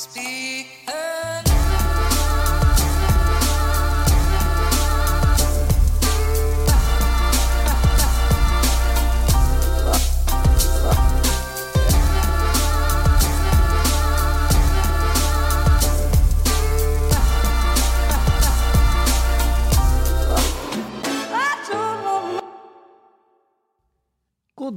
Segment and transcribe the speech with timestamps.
[0.00, 0.39] Speak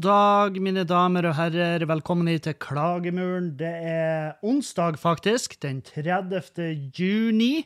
[0.04, 1.84] dag, mine damer og herrer.
[1.88, 3.54] Velkommen hit til Klagemuren.
[3.59, 5.55] Det er onsdag, faktisk.
[5.64, 6.91] Den 30.
[6.98, 7.64] juni.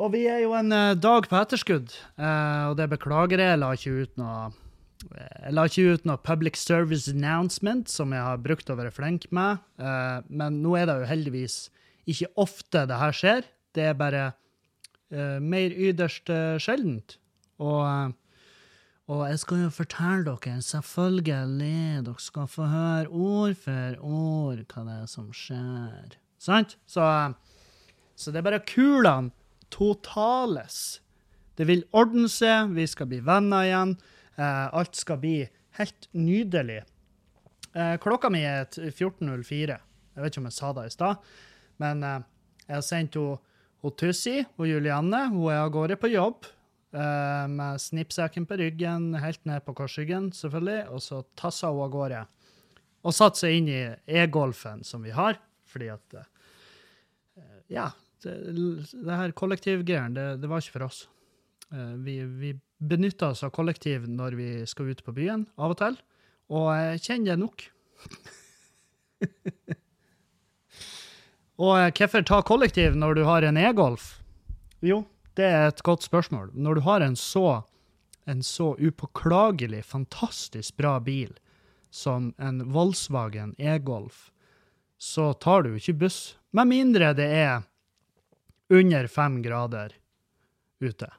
[0.00, 3.52] Og vi er jo en eh, dag på etterskudd, eh, og det beklager jeg.
[3.52, 4.38] Jeg la ikke ut noe
[5.04, 9.28] jeg la ikke ut noe public service announcement, som jeg har brukt å være flink
[9.36, 9.60] med.
[9.76, 11.58] Eh, men nå er det jo heldigvis
[12.10, 13.46] ikke ofte det her skjer.
[13.76, 14.26] Det er bare
[15.12, 17.18] eh, mer yderst eh, sjeldent.
[17.60, 18.20] Og eh,
[19.04, 24.84] og jeg skal jo fortelle dere, selvfølgelig, dere skal få høre ord for ord hva
[24.86, 26.16] det er som skjer.
[26.40, 26.78] Sant?
[26.88, 27.04] Så,
[28.16, 29.34] så det er bare kulene
[29.74, 31.02] totales.
[31.58, 33.94] Det vil ordne seg, vi skal bli venner igjen.
[34.40, 35.36] Eh, alt skal bli
[35.78, 36.80] helt nydelig.
[37.74, 39.76] Eh, klokka mi er 14.04.
[40.14, 41.30] Jeg vet ikke om jeg sa det i stad,
[41.82, 42.20] men eh,
[42.68, 45.26] jeg har sendt hun Tussi og Julianne.
[45.28, 46.48] Hun er av gårde på jobb.
[46.94, 51.92] Eh, med snippsekken på ryggen, helt ned på korsryggen, selvfølgelig, og så tassa hun av
[51.94, 52.22] gårde.
[53.04, 53.82] Og satte seg inn i
[54.22, 56.30] e-golfen som vi har, fordi at eh,
[57.72, 57.90] Ja,
[58.24, 58.34] det,
[58.92, 61.04] det her kollektivgreiene, det, det var ikke for oss.
[61.72, 65.80] Eh, vi, vi benytter oss av kollektiv når vi skal ut på byen, av og
[65.80, 65.96] til,
[66.52, 67.64] og jeg kjenner det nok.
[71.64, 74.18] og hvorfor ta kollektiv når du har en e-golf?
[74.84, 75.04] Jo,
[75.38, 76.50] det er et godt spørsmål.
[76.54, 77.62] Når du har en så,
[78.30, 81.34] en så upåklagelig, fantastisk bra bil
[81.90, 84.30] som en Volkswagen e-golf,
[84.98, 86.36] så tar du ikke buss.
[86.54, 87.62] Med mindre det er
[88.72, 89.92] under fem grader
[90.80, 91.10] ute.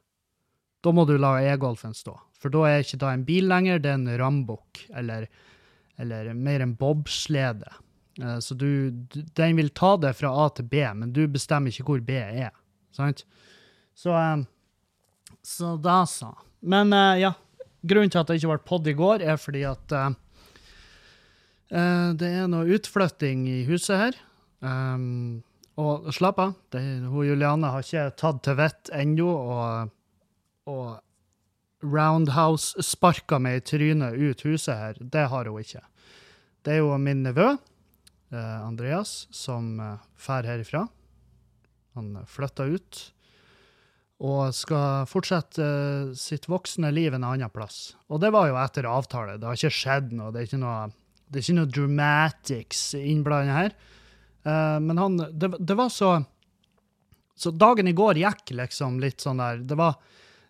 [0.84, 2.16] Da må du la e-golfen stå.
[2.40, 5.28] For da er ikke da en bil lenger, det er en rambukk, eller,
[5.97, 7.72] eller mer en bobslede.
[8.22, 8.92] Eh, Så du,
[9.36, 12.52] den vil ta det fra A til B, men du bestemmer ikke hvor B er.
[12.96, 13.26] Sant?
[13.96, 14.38] Så, eh,
[15.42, 16.36] så da så.
[16.60, 17.34] Men eh, ja,
[17.82, 20.14] grunnen til at det ikke ble podd i går, er fordi at eh,
[22.20, 24.18] det er noe utflytting i huset her.
[24.66, 25.44] Um,
[25.78, 29.90] og slapp av, det, hun Juliane har ikke tatt til vett ennå, og,
[30.72, 35.02] og roundhouse-sparka meg i trynet ut huset her.
[35.02, 35.84] Det har hun ikke.
[36.66, 37.50] Det er jo min nevø,
[38.32, 40.86] Andreas, som drar herifra.
[42.00, 43.04] Han flytta ut
[44.25, 47.96] og skal fortsette eh, sitt voksne liv en annen plass.
[48.09, 49.38] Og det var jo etter avtale.
[49.38, 50.31] Det har ikke skjedd noe.
[50.34, 50.78] Det er ikke noe,
[51.28, 53.75] det er ikke noe dramatics innblanda her.
[54.47, 56.18] Eh, men han det, det var så
[57.35, 59.97] Så dagen i går gikk liksom litt sånn der Det var,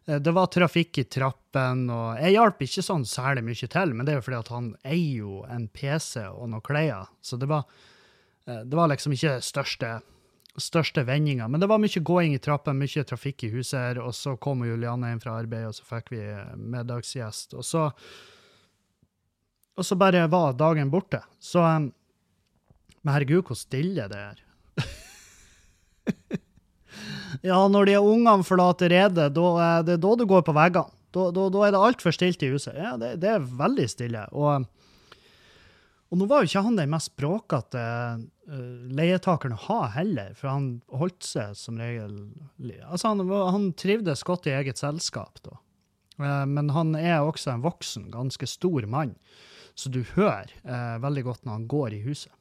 [0.06, 4.06] eh, det var trafikk i trappen, og jeg hjalp ikke sånn særlig mye til, men
[4.06, 7.50] det er jo fordi at han eier jo en PC og noen klær, så det
[7.50, 7.66] var,
[8.46, 9.96] det var liksom ikke største
[10.62, 11.48] største vendinga.
[11.52, 14.64] Men det var mye gåing i trappen, mye trafikk i huset her, og så kom
[14.66, 16.24] Juliane hjem fra arbeid, og så fikk vi
[16.56, 17.58] middagsgjest.
[17.60, 17.90] Og så
[19.76, 21.20] Og så bare var dagen borte.
[21.40, 21.92] Så um,
[23.04, 24.38] Men herregud, hvor stille det er.
[27.50, 30.90] ja, når de ungene forlater redet, da er det da du går på veggene.
[31.12, 32.74] Da, da, da er det altfor stilt i huset.
[32.76, 34.26] Ja, det, det er veldig stille.
[34.32, 34.66] Og
[36.12, 40.52] og nå var jo ikke han den mest bråkete uh, leietakeren å ha heller, for
[40.52, 42.20] han holdt seg som regel
[42.86, 45.58] Altså, han, han trivdes godt i eget selskap, da.
[46.24, 49.16] Eh, men han er også en voksen, ganske stor mann,
[49.76, 52.32] så du hører eh, veldig godt når han går i huset.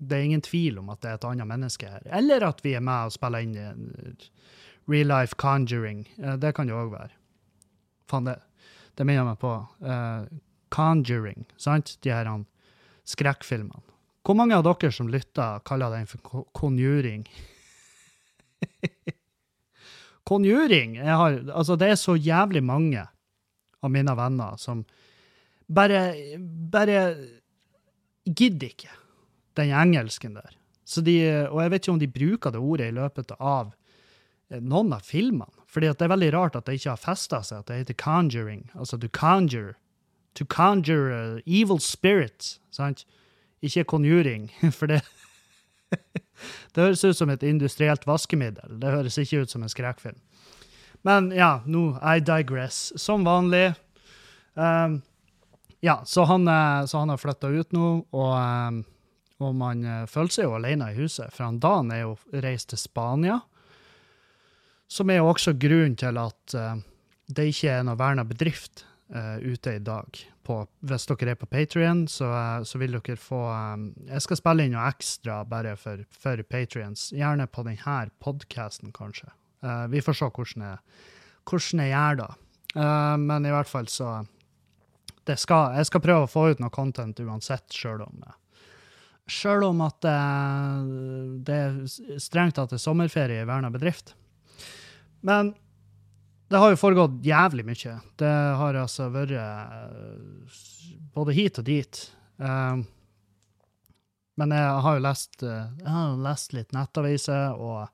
[0.00, 2.04] Det er ingen tvil om at det er et annet menneske her.
[2.16, 4.28] Eller at vi er med og spiller inn eh,
[4.90, 6.06] real life conjuring.
[6.18, 7.14] Eh, det kan det òg være.
[8.10, 8.38] Faen, det,
[8.98, 9.54] det minner meg på
[9.84, 10.30] eh,
[10.70, 11.96] Conjuring, sant?
[12.02, 12.44] De her han,
[13.10, 13.82] skrekkfilmene.
[14.26, 17.24] Hvor mange av dere som lytter, kaller den for ko- konjuring?
[20.28, 20.98] konjuring!
[21.02, 23.06] Har, altså, det er så jævlig mange
[23.80, 24.84] av mine venner som
[25.70, 26.02] bare,
[26.38, 27.00] bare
[28.28, 28.92] gidder ikke
[29.58, 30.56] den engelsken der.
[31.06, 31.16] De,
[31.48, 33.70] og jeg vet ikke om de bruker det ordet i løpet av
[34.50, 35.52] eh, noen av filmene.
[35.70, 38.64] Fordi det er veldig rart at det ikke har festa seg, at det heter conjuring.
[38.74, 39.76] Altså du conjure.
[40.38, 43.04] To conjure uh, evil spirits, sant?
[43.62, 45.02] Ikke conjuring, for det
[46.72, 48.78] Det høres ut som et industrielt vaskemiddel.
[48.80, 50.18] Det høres ikke ut som en skrekkfilm.
[51.06, 52.92] Men ja, nå I digress.
[53.00, 53.72] Som vanlig.
[54.54, 55.00] Um,
[55.80, 58.82] ja, så han, eh, så han har flytta ut nå, og, um,
[59.40, 62.68] Og man eh, føler seg jo alene i huset, for han Dan er jo reist
[62.68, 63.38] til Spania.
[64.84, 66.82] Som er jo også grunnen til at eh,
[67.32, 68.84] det ikke er noe verna bedrift
[69.42, 70.18] ute i dag.
[70.46, 74.38] På, hvis dere er på Patrion, så, eh, så vil dere få eh, Jeg skal
[74.40, 77.10] spille inn noe ekstra bare for, for Patrions.
[77.14, 79.30] Gjerne på denne podkasten, kanskje.
[79.62, 81.00] Eh, vi får se hvordan jeg,
[81.50, 82.30] hvordan jeg gjør det.
[82.76, 84.20] Eh, men i hvert fall så
[85.30, 88.22] skal, Jeg skal prøve å få ut noe content uansett, sjøl om
[89.30, 90.14] Sjøl om at det,
[91.46, 94.16] det er strengt tatt er sommerferie i verna bedrift.
[95.22, 95.52] Men
[96.50, 97.92] det har jo foregått jævlig mye.
[98.18, 100.56] Det har altså vært eh,
[101.14, 102.00] både hit og dit.
[102.42, 102.80] Eh,
[104.40, 107.90] men jeg har jo lest, eh, har lest litt nettaviser, og,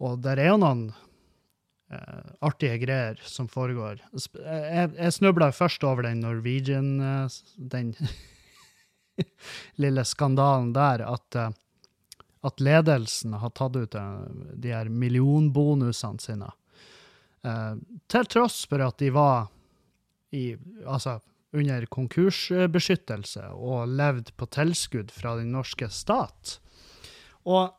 [0.00, 0.86] og der er jo noen
[1.92, 4.00] eh, artige greier som foregår.
[4.16, 6.94] Jeg, jeg snubla først over den Norwegian
[7.56, 7.92] Den
[9.82, 11.36] lille skandalen der, at,
[12.48, 14.00] at ledelsen har tatt ut
[14.56, 16.48] de her millionbonusene sine.
[17.42, 17.74] Eh,
[18.10, 19.48] til tross for at de var
[20.32, 20.52] i,
[20.86, 21.18] altså,
[21.52, 26.58] under konkursbeskyttelse og levde på tilskudd fra den norske stat.
[27.42, 27.74] Og,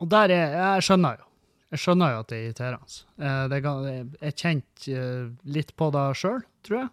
[0.00, 1.28] og der er Jeg skjønner jo.
[1.72, 2.96] Jeg skjønner jo at det er irriterende.
[3.28, 6.90] Eh, jeg kjente eh, litt på det sjøl, tror jeg.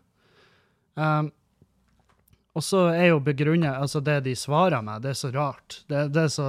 [2.60, 5.82] Og så er jo begrunnet Altså, det de svarer med, det er så rart.
[5.88, 6.48] Det, det er så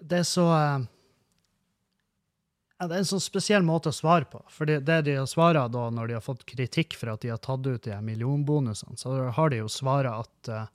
[0.00, 0.46] Det er så
[2.78, 4.42] ja, Det er en sånn spesiell måte å svare på.
[4.52, 7.40] For det, de har svara da, når de har fått kritikk for at de har
[7.40, 10.66] tatt ut de millionbonusene, så har de jo svara at uh,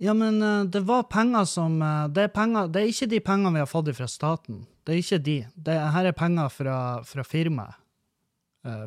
[0.00, 3.20] ja, men uh, det var penger som uh, det, er penger, det er ikke de
[3.28, 4.64] pengene vi har fått fra staten.
[4.86, 5.38] Det er ikke de.
[5.68, 7.84] Det her er penger fra, fra firmaet.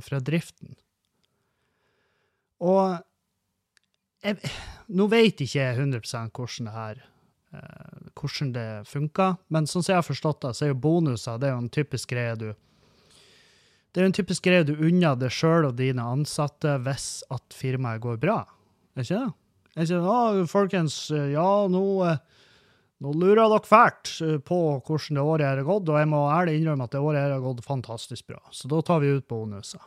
[0.04, 0.76] fra driften.
[2.62, 3.00] Og
[4.22, 4.52] jeg,
[4.94, 6.02] nå vet ikke jeg 100
[6.36, 7.00] hvordan det her
[8.16, 11.50] hvordan det funker, men sånn som jeg har forstått det, så er jo bonuser det
[11.50, 12.52] er jo en typisk greie du
[13.92, 17.52] Det er jo en typisk greie du unner deg sjøl og dine ansatte hvis at
[17.52, 18.46] firmaet går bra.
[18.96, 19.34] Er ikke det?
[19.76, 20.14] Er ikke det?
[20.14, 22.48] «Å, folkens, ja, nå, eh,
[23.04, 26.24] nå lurer dere fælt eh, på hvordan det året her har gått, og jeg må
[26.32, 28.40] ærlig innrømme at det året her har gått fantastisk bra.
[28.56, 29.84] Så da tar vi ut bonuser.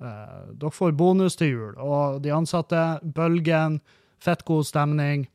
[0.00, 2.84] Eh, dere får bonus til jul, og de ansatte,
[3.16, 3.80] bølgen,
[4.20, 5.28] fett god stemning.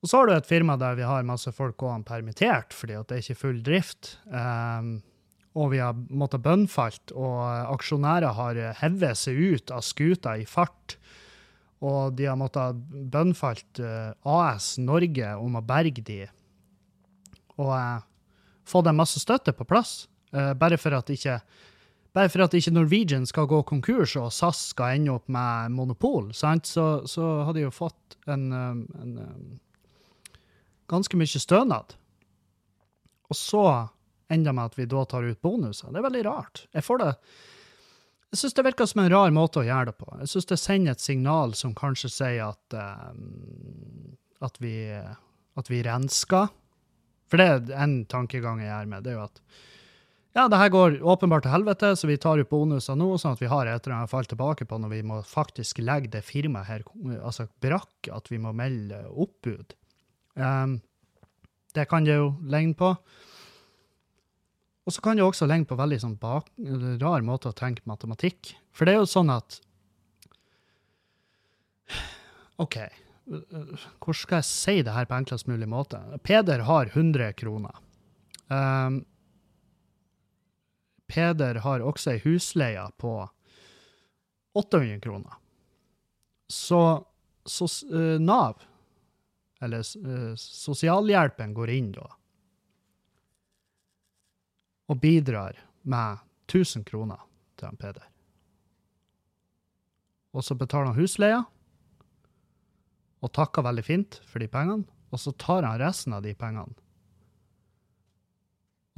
[0.00, 3.08] Og så har du et firma der vi har masse folk gående permittert fordi at
[3.10, 4.14] det er ikke full drift.
[4.32, 5.00] Um,
[5.58, 7.40] og vi har måttet bønnfalt, og
[7.74, 10.94] aksjonærer har hevet seg ut av skuta i fart.
[11.82, 12.78] Og de har måttet
[13.10, 16.20] bønnfalt eh, AS Norge om å berge de,
[17.56, 18.04] og uh,
[18.68, 20.08] få dem masse støtte på plass.
[20.32, 21.40] eh, bare for at ikke
[22.12, 26.32] bare for at ikke Norwegian skal gå konkurs og SAS skal ende opp med monopol,
[26.34, 26.66] sant?
[26.66, 29.60] Så, så har de jo fått en, en, en
[30.90, 31.94] ganske mye stønad.
[33.30, 33.64] Og så
[34.30, 35.90] ender det med at vi da tar ut bonuser.
[35.90, 36.66] Det er veldig rart.
[36.74, 37.14] Jeg får det
[38.30, 40.06] Jeg syns det virker som en rar måte å gjøre det på.
[40.20, 44.74] Jeg syns det sender et signal som kanskje sier at um, at vi
[45.58, 46.46] at vi rensker.
[47.30, 49.42] For det er en tankegang jeg gjør med, det er jo at
[50.30, 53.40] ja, det her går åpenbart til helvete, så vi tar ut bonuser nå, sånn at
[53.42, 56.22] vi har et eller annet å falle tilbake på når vi må faktisk legge det
[56.22, 56.84] firmaet her
[57.18, 59.74] altså brakk, at vi må melde oppbud.
[60.34, 60.78] Um,
[61.74, 62.94] det kan det jo ligne på.
[64.86, 66.48] Og så kan det også ligne på veldig sånn bak,
[67.02, 68.54] rar måte å tenke matematikk.
[68.74, 69.60] For det er jo sånn at
[72.60, 72.76] OK,
[73.30, 76.00] hvordan skal jeg si det her på enklest mulig måte?
[76.26, 77.78] Peder har 100 kroner.
[78.50, 79.04] Um,
[81.10, 83.14] Peder har også ei husleie på
[84.58, 85.38] 800 kroner.
[86.50, 86.82] Så,
[87.46, 88.58] så uh, Nav,
[89.60, 92.08] eller uh, sosialhjelpen, går inn da
[94.90, 95.54] og bidrar
[95.86, 96.18] med
[96.50, 97.20] 1000 kroner
[97.54, 98.08] til han Peder.
[100.34, 101.44] Og så betaler han husleia,
[103.22, 104.82] og takker veldig fint for de pengene,
[105.14, 106.74] og så tar han resten av de pengene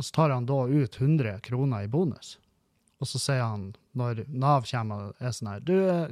[0.03, 2.37] og så tar han da ut 100 kroner i bonus.
[2.99, 6.11] Og så sier han, når Nav kommer og er sånn her Du, eh,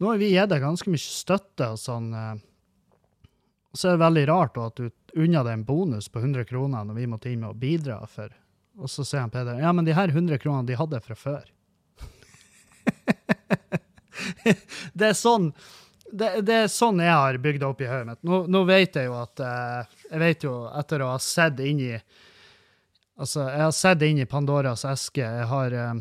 [0.00, 2.08] nå har vi gitt deg ganske mye støtte og sånn.
[3.72, 6.84] Eh, så er det veldig rart at du unna deg en bonus på 100 kroner
[6.84, 8.32] når vi måtte inn med å bidra for.
[8.80, 11.44] Og så sier han Peder ja, men de her 100 kronene de hadde fra før.
[14.98, 15.52] det er sånn
[16.12, 18.20] det, det er sånn jeg har bygd opp i hodet mitt.
[18.28, 21.80] Nå, nå vet jeg jo at eh, Jeg vet jo, etter å ha sett inn
[21.80, 21.94] i
[23.22, 25.22] Altså, jeg har sett inn i Pandoras eske.
[25.22, 26.00] Jeg har, eh,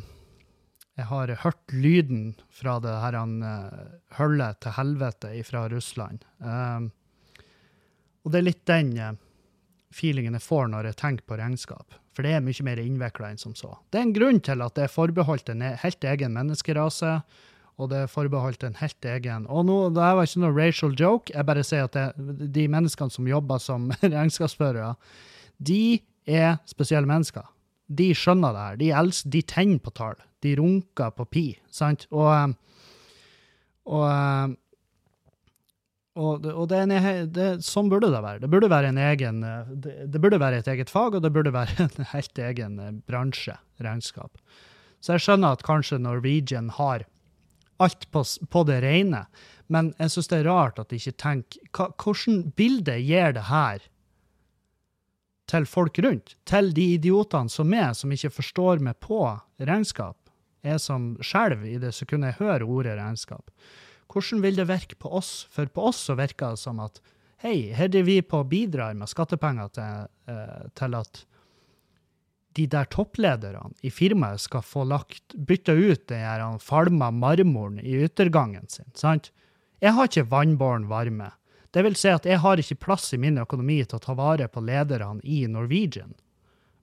[0.97, 3.81] jeg har hørt lyden fra det her uh,
[4.17, 6.23] hullet til helvete fra Russland.
[6.39, 6.89] Um,
[8.23, 9.13] og det er litt den uh,
[9.95, 11.97] feelingen jeg får når jeg tenker på regnskap.
[12.15, 13.75] For det er mye mer innvikla enn som så.
[13.91, 17.19] Det er en grunn til at det er forbeholdt en e-, helt egen menneskerase,
[17.79, 21.31] og det er forbeholdt en helt egen Og nå, det var ikke noe racial joke,
[21.33, 24.93] jeg bare sier at det, de menneskene som jobber som regnskapsførere,
[25.57, 27.47] de er spesielle mennesker.
[27.91, 28.77] De skjønner det her.
[28.79, 30.19] De, de tenner på tall.
[30.43, 31.45] De runker på pi.
[31.73, 32.05] sant?
[32.11, 32.53] Og,
[33.89, 34.55] og
[36.19, 36.81] og, og det
[37.31, 38.41] det, sånn burde det være.
[38.43, 39.39] Det burde være en egen,
[39.71, 42.97] det, det, burde være et eget fag, og det burde være en helt egen eh,
[43.07, 44.41] bransje, regnskap.
[44.99, 47.05] Så jeg skjønner at kanskje Norwegian har
[47.81, 49.23] alt på, på det rene,
[49.71, 53.85] men jeg syns det er rart at de ikke tenker Hvilket bilde gir det her
[55.51, 56.35] til folk rundt?
[56.47, 59.23] Til de idiotene som er, som ikke forstår meg på
[59.63, 60.17] regnskap?
[60.61, 63.47] Jeg som skjelver i det sekundet jeg hører ordet regnskap.
[64.11, 65.47] Hvordan vil det virke på oss?
[65.51, 66.99] For på oss så virker det som at
[67.41, 71.23] hei, her er vi på å bidrar med skattepenger til, eh, til, at
[72.57, 78.67] de der topplederne i firmaet skal få lagt, bytta ut den falma marmoren i yttergangen
[78.69, 78.91] sin.
[78.93, 79.31] sant?
[79.81, 81.31] Jeg har ikke vannbåren varme.
[81.71, 84.49] Det vil si at jeg har ikke plass i min økonomi til å ta vare
[84.51, 86.13] på lederne i Norwegian.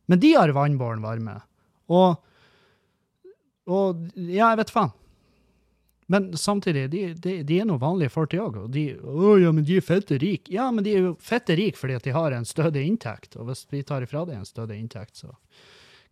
[0.09, 1.37] Men de har vannbåren varme.
[1.93, 2.17] Og,
[3.69, 4.95] og ja, jeg vet faen.
[6.09, 8.55] Men samtidig, de, de, de er nå vanlige folk, de òg.
[8.65, 10.49] Og de å ja, men de er fette rike.
[10.55, 13.37] Ja, men de er jo fette rike fordi at de har en stødig inntekt.
[13.37, 15.35] Og hvis vi tar ifra dem en stødig inntekt, så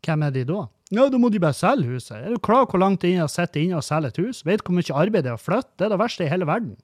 [0.04, 0.66] hvem er de da?
[0.92, 2.18] Ja, da må de bare selge huset.
[2.18, 4.42] Er du klar hvor langt det er å sitte inne og selge et hus?
[4.46, 5.72] Vet hvor mye arbeid det er å flytte?
[5.80, 6.76] Det er det verste i hele verden.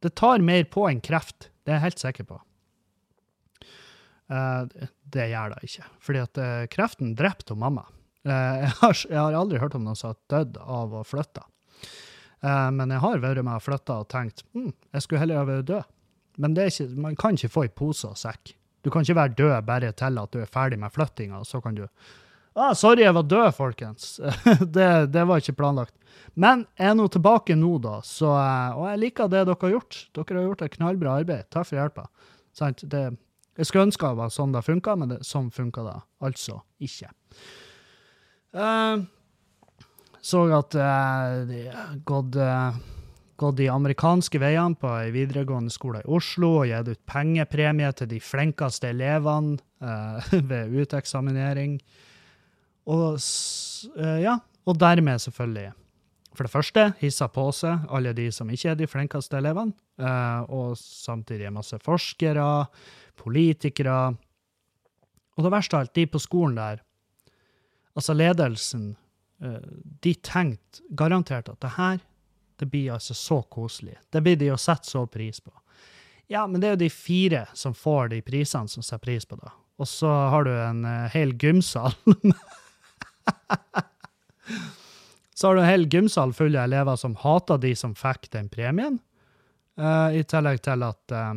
[0.00, 1.50] Det tar mer på enn kreft.
[1.66, 2.38] Det er jeg helt sikker på.
[4.30, 4.62] Uh,
[5.10, 5.88] det gjør det ikke.
[6.06, 7.84] Fordi at uh, kreften drepte mamma.
[8.22, 8.30] Uh,
[8.62, 11.44] jeg, har, jeg, har, aldri hørt om noen som har dødd av å flytte.
[12.40, 15.48] Uh, men jeg har vært med og flytta og tenkt hm, jeg skulle heller ha
[15.48, 15.90] vært død.
[16.40, 18.54] Men ikke, man kan ikke få i pose og sekk.
[18.80, 21.76] Du kan ikke være død bare til at du er ferdig med flyttinga, så kan
[21.76, 21.84] du
[22.54, 24.20] ah, 'Sorry, jeg var død, folkens'.
[24.76, 25.94] det, det, var ikke planlagt.
[26.34, 29.74] Men jeg er nå tilbake nå, da, så, uh, og jeg liker det dere har
[29.76, 29.98] gjort.
[30.16, 31.50] Dere har gjort et knallbra arbeid.
[31.50, 32.08] Takk for hjelpa.
[32.60, 37.12] Jeg skulle ønske det var sånn det funka, men det, sånn funka det altså ikke.
[38.56, 39.04] Uh,
[40.20, 41.64] så at uh, de
[42.04, 42.76] gått, uh,
[43.40, 48.10] gått de amerikanske veiene på ei videregående skole i Oslo og gitt ut pengepremie til
[48.12, 51.78] de flinkeste elevene uh, ved uteksaminering.
[52.90, 53.20] Og
[54.20, 54.32] ja,
[54.66, 55.68] og dermed selvfølgelig
[56.34, 59.76] for det første hissa på seg alle de som ikke er de flinkeste elevene,
[60.48, 62.64] og samtidig masse forskere,
[63.20, 63.98] politikere.
[65.36, 66.82] Og det verste av alt, de på skolen der,
[67.94, 68.99] altså ledelsen Eh,
[69.40, 72.00] de tenkte garantert at det her
[72.60, 73.96] det blir altså så koselig.
[74.12, 75.52] Det blir de å sette så pris på.
[76.28, 79.38] Ja, men det er jo de fire som får de prisene som setter pris på
[79.40, 79.48] det.
[79.80, 81.96] Og så har du en uh, hel gymsal.
[85.34, 88.52] så har du en hel gymsal full av elever som hater de som fikk den
[88.52, 89.00] premien,
[89.80, 91.34] uh, i tillegg til at Eh,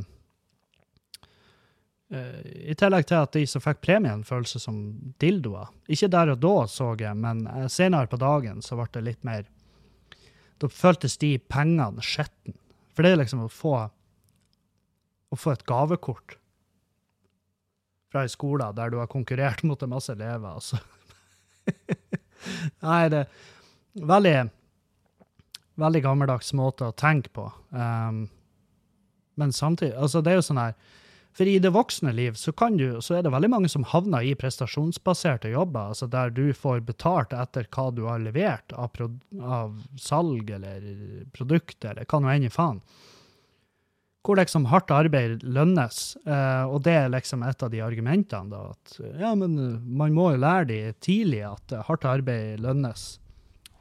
[2.14, 4.78] I tillegg til at de som fikk premien, følte som
[5.22, 5.72] dildoer.
[5.90, 9.28] Ikke der og da, så jeg, men eh, senere på dagen så ble det litt
[9.28, 9.48] mer
[10.62, 12.54] Da føltes de pengene skitne.
[12.94, 13.74] For det er liksom å få
[15.34, 16.36] å få et gavekort
[18.14, 20.78] fra ei skole der du har konkurrert mot en masse elever, altså.
[22.86, 24.38] Nei, det er veldig
[25.82, 27.48] Veldig gammeldags måte å tenke på.
[27.74, 28.28] Um,
[29.42, 30.76] men samtidig Altså, det er jo sånn her
[31.34, 34.36] for i det voksne liv så, du, så, er det veldig mange som havner i
[34.38, 38.94] prestasjonsbaserte jobber, altså der du får betalt etter hva du har levert av,
[39.42, 40.86] av salg eller
[41.34, 42.84] produkt eller hva nå enn i faen.
[44.24, 48.54] Hvor liksom hardt arbeid lønnes, eh, og det er liksom et av de argumentene.
[48.54, 53.18] da, At ja, men man må jo lære de tidlig at hardt arbeid lønnes.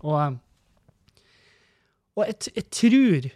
[0.00, 1.20] Og, eh,
[2.16, 3.30] og jeg, jeg tror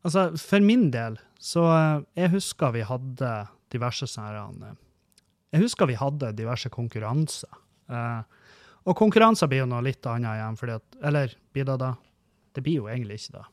[0.00, 3.30] Altså, for min del så eh, jeg husker vi hadde
[3.72, 4.80] diverse sånne eh,
[5.56, 7.60] Jeg husker vi hadde diverse konkurranser.
[7.90, 8.20] Eh,
[8.84, 11.94] og konkurranser blir jo noe litt annet igjen, fordi at Eller blir det da?
[12.52, 13.46] Det blir jo egentlig ikke det.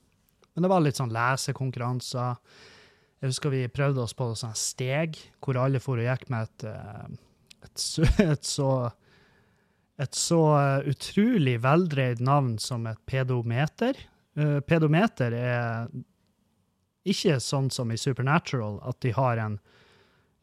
[0.54, 2.38] Men det var litt sånn lesekonkurranser.
[3.22, 6.66] Jeg husker vi prøvde oss på sånn steg, hvor alle for og gikk med et,
[7.68, 7.84] et,
[8.32, 8.72] et så
[9.98, 10.42] et så
[10.86, 13.98] utrolig veldreid navn som et pedometer.
[14.70, 15.88] pedometer er
[17.14, 19.58] ikke sånn som i Supernatural, at de har en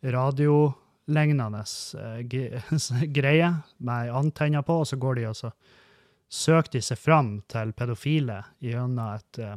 [0.05, 1.63] radiolignende
[1.97, 2.19] uh,
[3.19, 5.53] greie med antenner på, og så går de og så
[6.35, 9.57] søker de seg fram til pedofile gjennom et uh,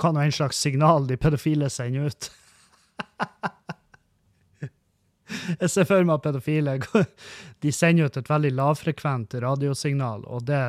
[0.00, 2.30] hva nå en slags signal de pedofile sender ut.
[5.60, 6.76] Jeg ser for meg pedofile
[7.62, 10.62] de sender ut et veldig lavfrekvent radiosignal, og det,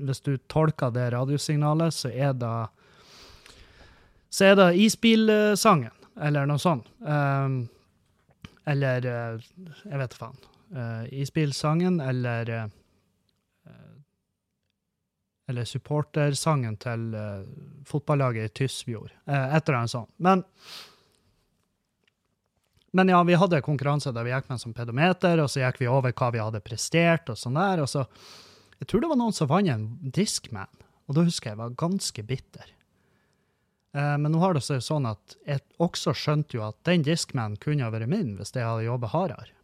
[0.00, 2.54] hvis du tolker det radiosignalet, så er det
[4.30, 6.86] så er det isbilsangen, eller noe sånt.
[7.02, 7.64] Um,
[8.70, 9.48] eller eh,
[9.84, 10.36] Jeg vet faen.
[10.70, 12.68] Uh, isbilsangen eller uh,
[15.50, 17.42] Eller supportersangen til uh,
[17.88, 19.10] fotballaget i Tysfjord.
[19.26, 20.12] Uh, et eller annet sånt.
[20.22, 20.44] Men
[22.92, 25.86] men ja, vi hadde konkurranse der vi gikk med som pedometer, og så gikk vi
[25.86, 27.84] over hva vi hadde prestert, og sånn der.
[27.84, 28.06] Og så
[28.80, 30.70] Jeg tror det var noen som vant en Discman,
[31.06, 32.70] og da husker jeg jeg var ganske bitter.
[33.92, 37.56] Eh, men nå har det seg sånn at jeg også skjønte jo at den Discman
[37.60, 39.56] kunne ha vært min hvis jeg hadde jobbet hardere.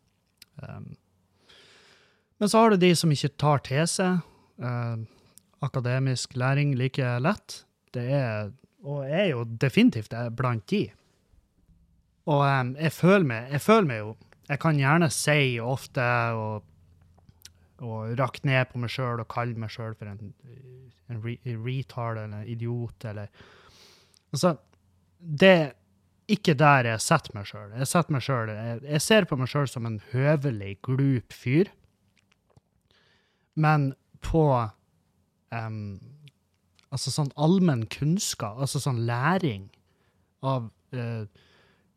[0.56, 0.95] Um,
[2.40, 4.23] men så har du de som ikke tar til seg
[4.64, 4.97] uh,
[5.64, 7.62] akademisk læring like lett.
[7.95, 8.54] Det er,
[8.85, 10.87] og er jo definitivt blant de.
[12.26, 14.16] Og um, jeg, føler meg, jeg føler meg jo
[14.47, 16.02] Jeg kan gjerne si ofte
[16.38, 16.66] og,
[17.83, 20.33] og rakke ned på meg sjøl og kalle meg sjøl for en,
[21.11, 21.35] en, re,
[21.66, 23.26] retard eller en idiot eller
[24.35, 24.56] Altså,
[25.18, 25.75] det er
[26.30, 27.71] ikke der jeg setter meg sjøl.
[27.78, 31.71] Jeg meg selv, jeg, jeg ser på meg sjøl som en høvelig, glup fyr.
[33.56, 33.92] Men
[34.25, 34.45] på
[35.54, 35.80] um,
[36.95, 39.64] Altså sånn allmenn kunnskap, altså sånn læring
[40.47, 41.25] av uh,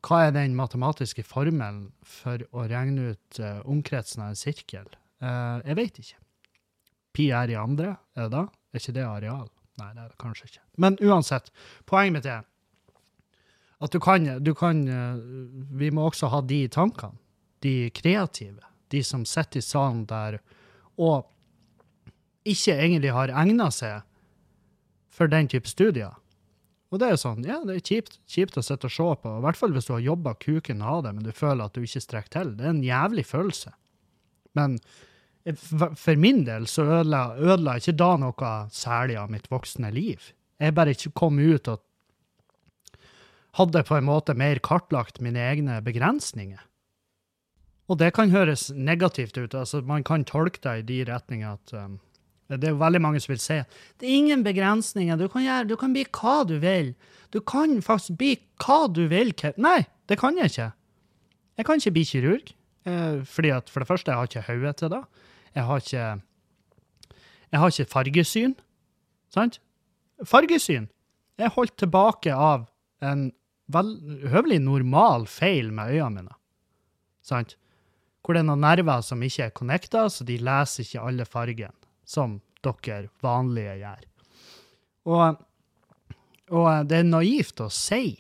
[0.04, 4.90] hva er den matematiske formelen for å regne ut uh, omkretsen av en sirkel?
[5.22, 6.20] Uh, jeg vet ikke.
[7.16, 8.44] Pi er i andre, er det da?
[8.74, 9.48] Er ikke det areal?
[9.80, 10.64] Nei, det er det kanskje ikke.
[10.78, 11.52] Men uansett,
[11.90, 12.46] poenget mitt er
[13.80, 15.20] at du kan, du kan uh,
[15.80, 17.16] Vi må også ha de tankene.
[17.64, 18.60] De kreative.
[18.92, 20.42] De som sitter i salen der
[21.00, 21.30] og
[22.50, 24.02] ikke egentlig har egna seg
[25.14, 26.16] for den type studier.
[26.90, 29.34] Og det er jo sånn, ja, det er kjipt, kjipt å sitte og se på,
[29.38, 31.86] i hvert fall hvis du har jobba kuken av det, men du føler at du
[31.86, 32.56] ikke strekker til.
[32.58, 33.76] Det er en jævlig følelse.
[34.58, 34.80] Men
[35.58, 40.32] for min del så ødela, ødela ikke da noe særlig av mitt voksne liv.
[40.60, 41.80] Jeg bare ikke kom ut og
[43.60, 46.62] hadde på en måte mer kartlagt mine egne begrensninger.
[47.90, 49.56] Og det kan høres negativt ut.
[49.56, 51.98] altså Man kan tolke det i de retninger at um,
[52.50, 53.58] det er jo veldig mange som vil si
[54.02, 55.18] det er ingen begrensninger.
[55.18, 56.94] Du kan, gjøre, du kan bli hva du vil.
[57.34, 59.34] Du kan faktisk bli hva du vil.
[59.58, 60.72] Nei, det kan jeg ikke.
[61.58, 62.54] Jeg kan ikke bli kirurg.
[62.90, 65.04] Eh, fordi at For det første, jeg har ikke hodet til det.
[65.56, 66.08] Jeg har ikke
[67.50, 68.54] Jeg har ikke fargesyn.
[69.34, 69.60] Sant?
[70.26, 70.90] Fargesyn
[71.40, 72.68] er holdt tilbake av
[73.02, 73.30] en
[73.72, 73.96] vel,
[74.30, 76.36] høvelig normal feil med øynene mine.
[77.26, 77.56] Sant?
[78.22, 81.74] Hvor det er noen nerver som ikke er connecta, så de leser ikke alle fargene
[82.06, 84.08] som dere vanlige gjør.
[85.10, 85.40] Og,
[86.52, 88.18] og, det er naivt å si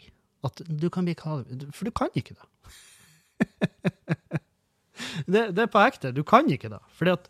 [0.47, 1.41] at du kan bli hva
[1.75, 2.47] For du kan ikke det.
[5.25, 5.49] det.
[5.55, 5.65] det.
[5.65, 6.13] er på ekte.
[6.15, 6.81] Du kan ikke det.
[6.97, 7.29] Fordi at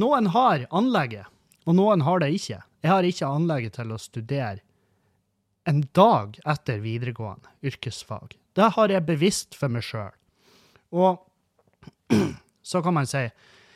[0.00, 1.30] noen har anlegget,
[1.64, 2.60] og noen har det ikke.
[2.84, 4.60] Jeg har ikke anlegget til å studere
[5.64, 8.36] en dag etter videregående yrkesfag.
[8.54, 10.12] Det har jeg bevisst for meg sjøl.
[10.94, 11.24] Og
[12.70, 13.24] så kan man si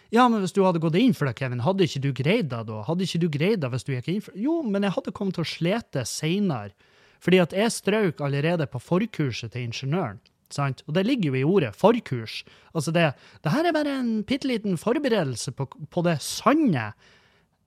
[0.08, 2.62] ja, men hvis du hadde gått inn for det, Kevin, hadde ikke du greid det
[2.70, 2.78] da?
[2.86, 4.40] Hadde ikke du greid det hvis du gikk inn for det?
[4.40, 6.72] Jo, men jeg hadde kommet til å slete seinere.
[7.20, 10.20] Fordi at jeg strøk allerede på forkurset til ingeniøren.
[10.52, 10.82] Sant?
[10.88, 12.40] Og det ligger jo i ordet forkurs.
[12.72, 13.10] Altså det,
[13.44, 16.92] det her er bare en bitte liten forberedelse på, på det sanne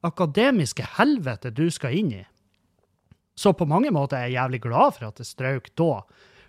[0.02, 2.24] akademiske helvete du skal inn i.
[3.38, 6.02] Så på mange måter er jeg jævlig glad for at det strøk da.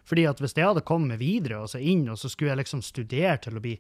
[0.09, 2.83] Fordi at hvis jeg hadde kommet videre og så inn, og så skulle jeg liksom
[2.83, 3.77] studere til å bli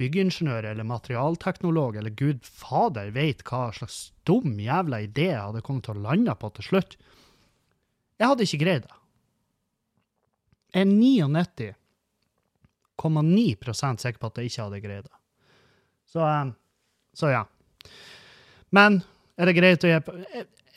[0.00, 5.88] byggeingeniør eller materialteknolog, eller gud fader veit hva slags dum jævla idé jeg hadde kommet
[5.88, 6.96] til å lande på til slutt.
[8.16, 8.94] Jeg hadde ikke greid det.
[10.76, 11.76] Jeg er
[13.02, 15.16] 99,9 sikker på at jeg ikke hadde greid det.
[16.12, 16.52] Så, eh,
[17.16, 17.44] så ja.
[18.74, 19.02] Men
[19.36, 19.98] er det greit å gi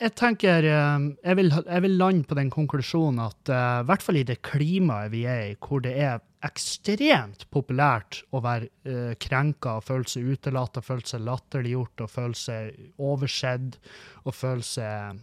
[0.00, 4.04] jeg tenker eh, jeg vil, jeg vil, lande på den konklusjonen at uh, i hvert
[4.04, 9.12] fall i det klimaet vi er i, hvor det er ekstremt populært å være uh,
[9.20, 12.80] krenka og føle seg utelatt og føle seg latterliggjort og føle seg
[13.10, 13.76] oversett
[14.24, 15.20] og føle seg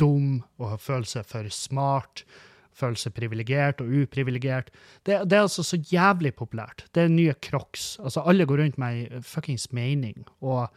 [0.00, 2.24] dum og føle seg for smart,
[2.76, 4.70] føle seg privilegert og uprivilegert.
[5.04, 6.86] Det, det, er altså så jævlig populært.
[6.94, 7.98] Det er nye crocs.
[8.04, 10.24] Altså, alle går rundt med ei fuckings mening.
[10.40, 10.68] og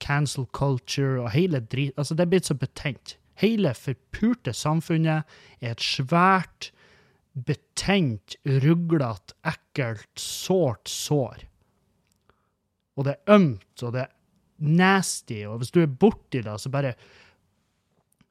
[0.00, 1.94] cancel culture og hele drit...
[1.96, 3.16] Altså, det er blitt så betent.
[3.40, 5.24] Hele forpurte samfunnet
[5.60, 6.70] er et svært,
[7.34, 11.46] betent, ruglete, ekkelt, sårt sår.
[12.94, 14.12] Og det er ømt, og det er
[14.64, 16.94] nasty, og hvis du er borti det, så bare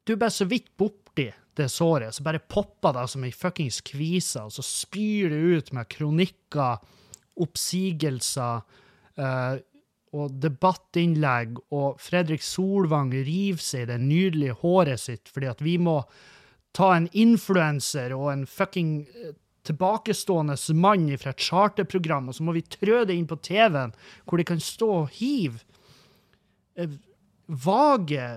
[0.08, 3.82] Du er bare så vidt borti det såret, så bare popper det som ei fuckings
[3.86, 6.82] kvise, og så spyr det ut med kronikker,
[7.44, 8.64] oppsigelser
[9.18, 9.56] uh,
[10.14, 15.80] og debattinnlegg, og Fredrik Solvang river seg i det nydelige håret sitt fordi at vi
[15.82, 16.00] må
[16.78, 19.34] ta en influenser og en fucking eh,
[19.66, 23.94] tilbakestående mann fra et charterprogram, og så må vi trø det inn på TV-en,
[24.26, 25.62] hvor de kan stå og hive
[26.78, 26.98] eh,
[27.48, 28.28] vage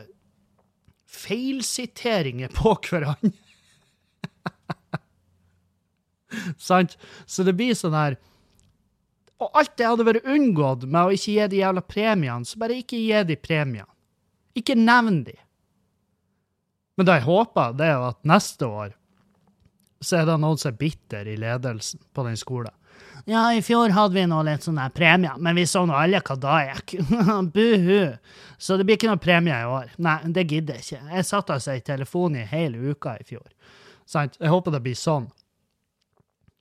[1.06, 3.36] feilsiteringer på hverandre.
[6.58, 6.96] Sant?
[7.26, 8.16] Så det blir sånn her
[9.40, 12.78] Og alt det hadde vært unngått med å ikke gi de jævla premiene, så bare
[12.80, 13.88] ikke gi de premiene.
[14.56, 15.34] Ikke nevn de.
[16.96, 18.94] Men det jeg håper, det er jo at neste år
[20.00, 22.72] så er det noen som er bitter i ledelsen på den skolen.
[23.26, 26.36] Ja, i fjor hadde vi noe litt sånne premier, men vi så nå alle hva
[26.38, 26.92] da gikk.
[27.56, 28.12] Buhu.
[28.58, 29.88] Så det blir ikke noe premie i år.
[29.98, 31.16] Nei, det gidder jeg ikke.
[31.16, 33.48] Jeg satt altså i telefon i hele uka i fjor.
[34.06, 34.38] Sant?
[34.38, 35.26] Jeg håper det blir sånn.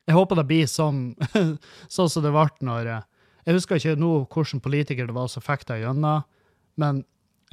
[0.06, 1.04] Jeg håper det blir sånn
[1.96, 3.06] sånn som det ble når eh,
[3.46, 6.26] Jeg husker ikke nå hvilken politiker det var som fikk det gjennom,
[6.82, 7.04] men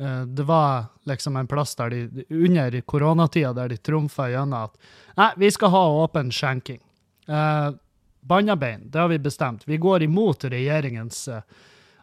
[0.01, 4.79] uh, det var liksom en plass der de, under koronatida der de trumfa gjennom at
[5.21, 6.81] nei, vi skal ha åpen skjenking.
[7.29, 7.77] Uh,
[8.23, 9.67] Bannabein, det har vi bestemt.
[9.69, 11.43] Vi går imot regjeringens uh,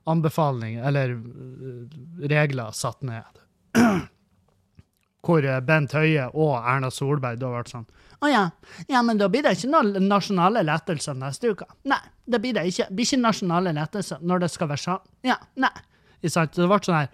[0.04, 1.16] anbefaling, eller
[2.20, 3.44] regler satt ned.
[5.26, 7.88] Hvor Bent Høie og Erna Solberg da ble sånn
[8.20, 8.42] å ja.
[8.92, 11.64] ja, men da blir det ikke noen nasjonale lettelser neste uke.
[11.88, 12.90] Nei, det blir det ikke.
[12.90, 15.06] Det blir ikke nasjonale lettelser når det skal være sånn.
[15.24, 15.72] Ja, nei.
[16.20, 17.08] Det ble sånn her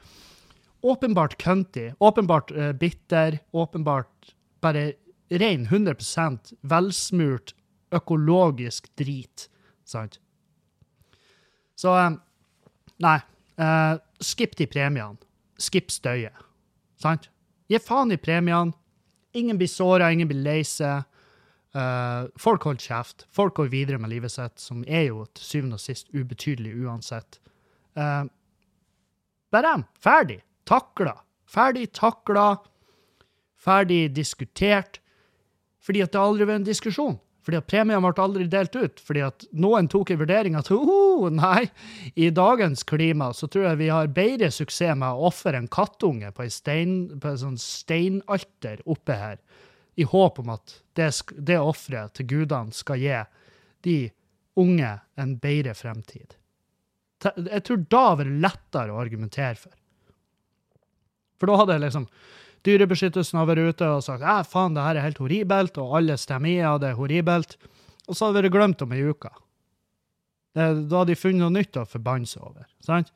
[0.85, 4.33] åpenbart cunty, åpenbart bitter, åpenbart
[4.65, 4.93] bare
[5.29, 7.53] ren 100% velsmurt
[7.95, 9.47] økologisk drit.
[9.88, 10.19] Sant?
[11.79, 12.19] Så um,
[13.03, 13.19] Nei.
[13.60, 15.17] Uh, skip de premiene.
[15.60, 16.36] Skip støyet.
[16.99, 17.29] Sant?
[17.71, 18.75] Gi faen i premiene.
[19.36, 21.03] Ingen blir såra, ingen blir lei seg.
[21.75, 23.25] Uh, folk holder kjeft.
[23.36, 27.39] Folk går videre med livet sitt, som er jo til syvende og sist ubetydelig uansett.
[27.99, 28.27] Uh,
[29.51, 30.39] bare ferdig.
[30.67, 31.17] Takla.
[31.47, 32.55] Ferdig takla.
[33.60, 35.01] Ferdig diskutert.
[35.84, 37.19] Fordi at det aldri vært en diskusjon.
[37.45, 39.01] Fordi at premiene ble aldri delt ut.
[39.05, 41.67] Fordi at noen tok en vurdering at oh, nei,
[42.17, 46.31] i dagens klima så tror jeg vi har bedre suksess med å ofre en kattunge
[46.34, 49.38] på, stein, på et sånn steinalter oppe her,
[49.95, 53.21] i håp om at det, det offeret til gudene skal gi
[53.86, 53.99] de
[54.60, 54.89] unge
[55.21, 56.34] en bedre fremtid.
[57.23, 59.73] Jeg tror da var det lettere å argumentere for.
[61.39, 62.10] For da hadde jeg liksom
[62.65, 66.17] Dyrebeskyttelsen har vært ute og sagt ja, faen, det her er helt horribelt, og alle
[66.19, 67.58] stemmer i, at det er horribelt.
[68.06, 69.32] Og så hadde det vært glemt om ei uke.
[70.56, 72.65] Da hadde de funnet noe nytt å forbanne seg over.
[72.86, 73.12] sant?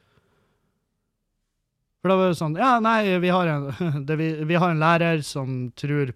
[2.00, 3.66] For da var det sånn Ja, nei, vi har en,
[4.08, 6.14] det, vi, vi, har en lærer som tror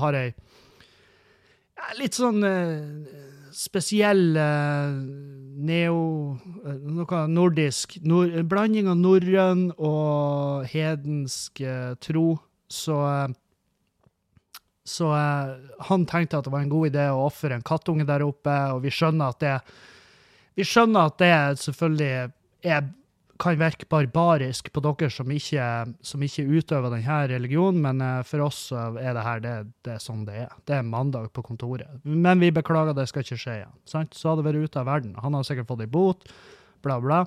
[0.00, 0.30] Har ei
[1.80, 3.20] ja, litt sånn eh,
[3.56, 4.96] spesiell eh,
[5.64, 6.00] neo...
[6.60, 7.96] Eh, noe nordisk.
[8.04, 12.34] Nord, blanding av norrøn og hedensk eh, tro
[12.70, 12.98] så
[14.90, 15.06] så
[15.86, 18.80] han tenkte at det var en god idé å ofre en kattunge der oppe, og
[18.82, 19.56] vi skjønner at det
[20.58, 22.08] vi skjønner at det selvfølgelig
[22.68, 22.88] er,
[23.40, 25.66] kan virke barbarisk på dere som ikke,
[26.04, 29.54] som ikke utøver denne religionen, men eh, for oss er det her det,
[29.86, 30.50] det, er sånn det er.
[30.68, 31.88] Det er mandag på kontoret.
[32.04, 33.76] Men vi beklager, det skal ikke skje igjen.
[33.88, 34.16] Sant?
[34.16, 35.14] Så hadde det vært ute av verden.
[35.22, 36.28] Han hadde sikkert fått ei bot,
[36.84, 37.22] bla, bla.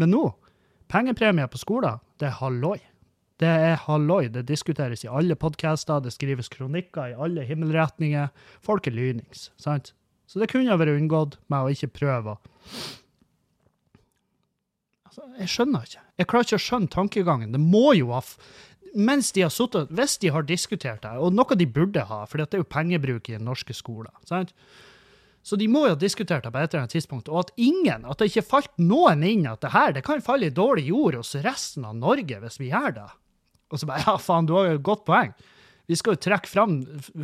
[0.00, 0.24] Men nå,
[0.88, 2.78] pengepremie på skolen, det er halloi.
[3.38, 4.26] Det er halloi.
[4.34, 8.32] Det diskuteres i alle podkaster, det skrives kronikker i alle himmelretninger.
[8.64, 9.92] Folk er lynings, sant?
[10.28, 12.34] Så det kunne vært unngått med å ikke prøve
[15.06, 16.02] altså, Jeg skjønner ikke.
[16.20, 17.54] Jeg klarer ikke å skjønne tankegangen.
[17.54, 18.20] Det må jo ha
[18.98, 22.40] mens de har suttet, Hvis de har diskutert det, og noe de burde ha, for
[22.40, 24.54] det er jo pengebruk i den norske skolen sant?
[25.44, 27.28] Så de må jo ha diskutert det på et eller annet tidspunkt.
[27.30, 30.50] Og at ingen, at det ikke falt noen inn at det her det kan falle
[30.50, 33.06] i dårlig jord hos resten av Norge hvis vi gjør det.
[33.68, 35.34] Og så bare Ja, faen, du har jo et godt poeng.
[35.88, 36.78] Vi skal jo trekke fram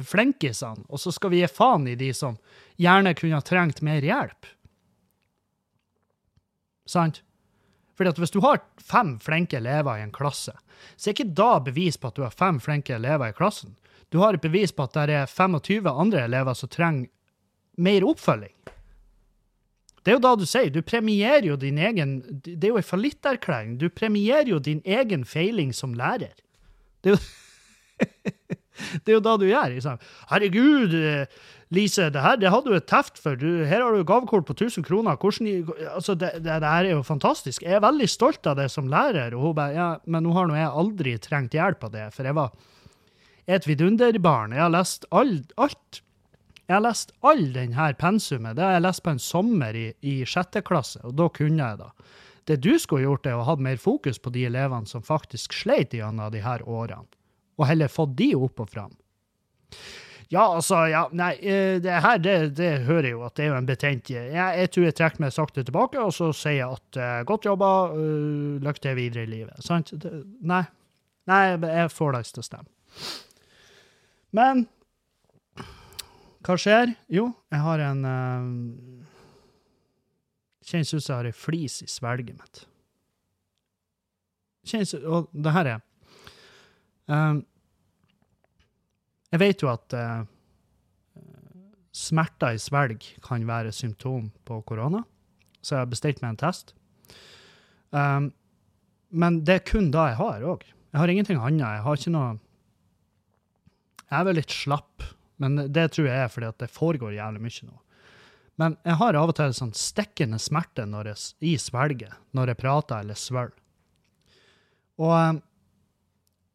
[0.08, 2.38] flinkisene, og så skal vi gi faen i de som
[2.80, 4.48] gjerne kunne ha trengt mer hjelp.
[6.88, 7.20] Sant?
[7.94, 10.54] Fordi at hvis du har fem flinke elever i en klasse,
[10.96, 13.76] så er ikke da bevis på at du har fem flinke elever i klassen.
[14.10, 17.10] Du har et bevis på at det er 25 andre elever som trenger
[17.76, 18.54] mer oppfølging.
[20.04, 20.68] Det er jo da du sier.
[20.72, 23.78] Du premierer jo din egen Det er jo en fallitterklæring.
[23.80, 26.36] Du premierer jo din egen feiling som lærer.
[27.02, 27.22] Det er jo
[29.04, 29.70] Det er jo da du gjør.
[29.76, 30.00] Liksom.
[30.30, 30.94] Herregud,
[31.74, 33.38] Lise, det her det hadde du et teft for.
[33.38, 35.16] Du, her har du gavekort på 1000 kroner.
[35.16, 37.62] Hvordan, altså, det, det, det, her er jo fantastisk.
[37.62, 39.34] Jeg er veldig stolt av det som lærer.
[39.34, 42.28] Og hun bare, ja, men nå har nå jeg aldri trengt hjelp av det, for
[42.28, 42.54] jeg var
[43.46, 44.56] et vidunderbarn.
[44.56, 46.03] Jeg har lest all, alt.
[46.64, 48.56] Jeg har lest all denne pensumet.
[48.56, 51.80] Det har jeg lest på en sommer i, i sjette klasse, og da kunne jeg
[51.82, 51.90] det.
[52.48, 55.96] Det du skulle gjort, er å ha mer fokus på de elevene som faktisk sleit
[55.96, 57.08] gjennom de her årene,
[57.60, 58.96] og heller fått de opp og fram.
[60.32, 63.58] Ja, altså, ja, nei, eh, det her, det, det hører jo at det er jo
[63.58, 66.98] en betent jeg, jeg tror jeg trekker meg sakte tilbake, og så sier jeg at
[66.98, 69.60] uh, godt jobba, uh, lykke til videre i livet.
[69.64, 69.92] Sant?
[70.00, 70.64] Det, nei.
[71.30, 72.68] Nei, jeg får deg til å stemme.
[74.34, 74.64] Men
[76.44, 76.92] hva skjer?
[77.12, 79.10] Jo, jeg har en uh,
[80.64, 82.62] Kjennes ut som jeg har ei flis i svelget mitt.
[84.64, 85.82] Kjennes Og det her er
[87.12, 87.42] um,
[89.32, 90.24] Jeg vet jo at uh,
[91.94, 95.04] smerter i svelg kan være symptom på korona,
[95.62, 96.72] så jeg har bestilt meg en test.
[97.94, 98.32] Um,
[99.14, 100.64] men det er kun da jeg har òg.
[100.66, 101.62] Jeg har ingenting annet.
[101.62, 102.32] Jeg har ikke noe
[104.10, 105.04] Jeg er vel litt slapp,
[105.42, 107.78] men det tror jeg er fordi at det foregår jævlig mye nå.
[108.60, 113.02] Men jeg har av og til sånn stikkende smerte jeg, i svelget når jeg prater
[113.02, 113.56] eller svelger.
[115.02, 115.40] Og, um,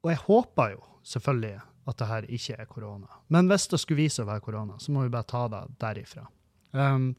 [0.06, 1.58] og jeg håper jo selvfølgelig
[1.89, 3.10] at det her ikke er korona.
[3.28, 6.24] Men hvis det skulle vise å være korona, så må vi bare ta det derifra.
[6.72, 7.12] Um,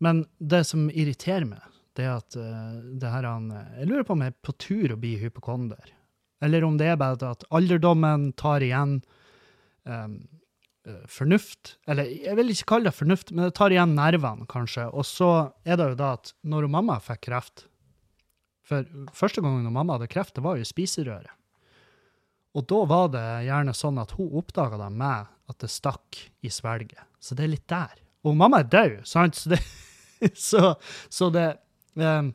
[0.00, 1.60] men det som irriterer meg,
[1.94, 4.94] det er at uh, det her han Jeg lurer på om jeg er på tur
[4.94, 5.92] å bli hypokonder.
[6.44, 9.02] Eller om det er bare at alderdommen tar igjen
[9.88, 10.18] um,
[11.08, 11.76] fornuft.
[11.88, 14.86] Eller jeg vil ikke kalle det fornuft, men det tar igjen nervene, kanskje.
[14.92, 15.30] Og så
[15.64, 17.66] er det jo da at når mamma fikk kreft
[18.64, 21.32] For første gangen mamma hadde kreft, det var jo i spiserøret.
[22.54, 26.52] Og da var det gjerne sånn at hun oppdaga det med at det stakk i
[26.52, 27.02] svelget.
[27.20, 27.98] Så det er litt der.
[28.24, 29.36] Og mamma er død, sant?
[29.36, 29.60] Så det,
[30.48, 30.74] så,
[31.12, 31.48] så det
[31.98, 32.32] um,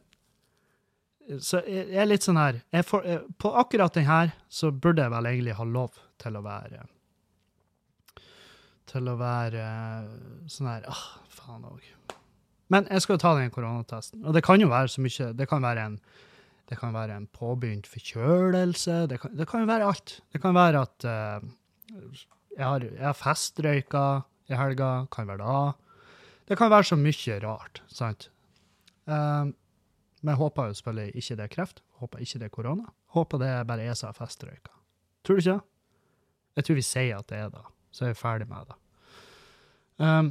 [1.40, 3.06] Så jeg er litt sånn her får,
[3.42, 6.86] På akkurat den her så burde jeg vel egentlig ha lov til å være
[8.90, 9.66] Til å være
[10.50, 11.84] sånn her ah, faen òg.
[12.74, 14.24] Men jeg skal jo ta den koronatesten.
[14.26, 16.00] Og det kan jo være så mye Det kan være en
[16.78, 19.08] kan være en påbegynt forkjølelse.
[19.10, 20.20] Det kan, det kan jo være alt.
[20.30, 21.48] Det kan være at uh,
[22.54, 24.04] jeg har, jeg har festrøyka
[24.50, 24.90] i helga.
[25.10, 25.64] Kan være da.
[26.50, 28.30] Det kan være så mye rart, sant?
[29.10, 29.50] Uh,
[30.22, 31.84] men jeg håper jo selvfølgelig ikke det er kreft.
[32.04, 32.86] Håper ikke det er korona.
[33.18, 34.74] Håper det er bare jeg som festrøyka.
[35.26, 35.60] Tror du ikke det?
[36.60, 38.78] Jeg tror vi sier at det er det, så er vi ferdig med det.
[40.00, 40.30] Um,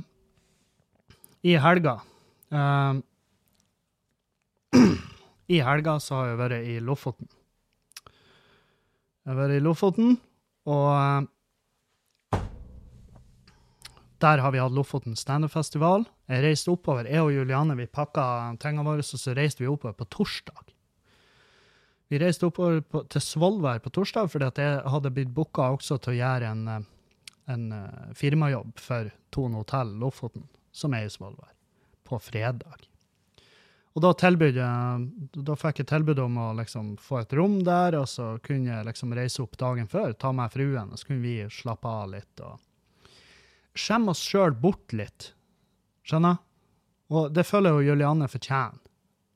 [1.45, 1.99] I helga
[2.49, 3.03] um,
[5.57, 7.29] I helga så har jeg vært i Lofoten.
[9.25, 10.15] Jeg har vært i Lofoten,
[10.69, 12.39] og uh,
[14.19, 16.09] der har vi hatt Lofoten standup-festival.
[16.29, 18.25] Jeg reiste oppover, jeg og Juliane vi pakka
[18.61, 20.75] tingene våre, og så reiste vi oppover på torsdag.
[22.09, 26.15] Vi reiste oppover på, til Svolvær på torsdag fordi jeg hadde blitt booka også til
[26.15, 26.87] å gjøre en,
[27.49, 31.55] en uh, firmajobb for Tone Hotell Lofoten, som er i Svolvær,
[32.09, 32.87] på fredag.
[33.97, 34.59] Og da, tilbud,
[35.43, 38.87] da fikk jeg tilbud om å liksom få et rom der, og så kunne jeg
[38.87, 42.45] liksom reise opp dagen før, ta med fruen, og så kunne vi slappe av litt
[42.47, 42.61] og
[43.79, 45.33] skjemme oss sjøl bort litt.
[46.07, 46.39] Skjønner?
[47.15, 48.79] Og det føler jo Julianne fortjener.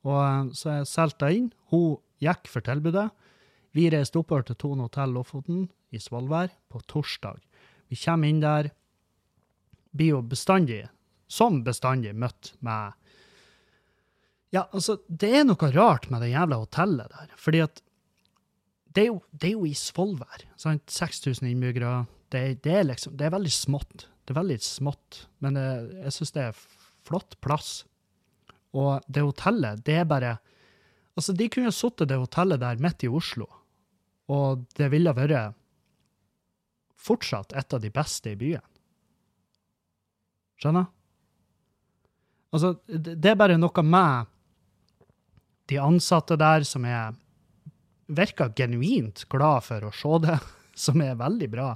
[0.03, 1.51] Og eh, så jeg solgte inn.
[1.71, 3.09] Hun gikk for tilbudet.
[3.73, 7.39] Vi reiste oppover til Tone hotell Lofoten i Svolvær på torsdag.
[7.93, 8.71] Vi kommer inn der,
[9.93, 10.87] blir jo bestandig,
[11.29, 12.99] som bestandig, møtt med
[14.53, 17.31] Ja, altså, det er noe rart med det jævla hotellet der.
[17.41, 17.81] Fordi at
[18.93, 20.43] det er jo, det er jo i Svolvær.
[20.61, 22.03] 6000 innbyggere.
[22.33, 24.05] Det, det, er liksom, det er veldig smått.
[24.23, 25.65] Det er veldig smått, men det,
[26.05, 26.61] jeg syns det er
[27.09, 27.71] flott plass.
[28.77, 30.37] Og det hotellet, det er bare
[31.13, 33.45] Altså, de kunne sittet det hotellet der midt i Oslo,
[34.33, 35.53] og det ville vært
[37.03, 38.63] fortsatt et av de beste i byen.
[40.61, 40.87] Skjønner?
[42.53, 44.29] Altså, det er bare noe med
[45.71, 47.15] de ansatte der som er
[48.13, 50.37] virker genuint glad for å se det,
[50.85, 51.71] som er veldig bra.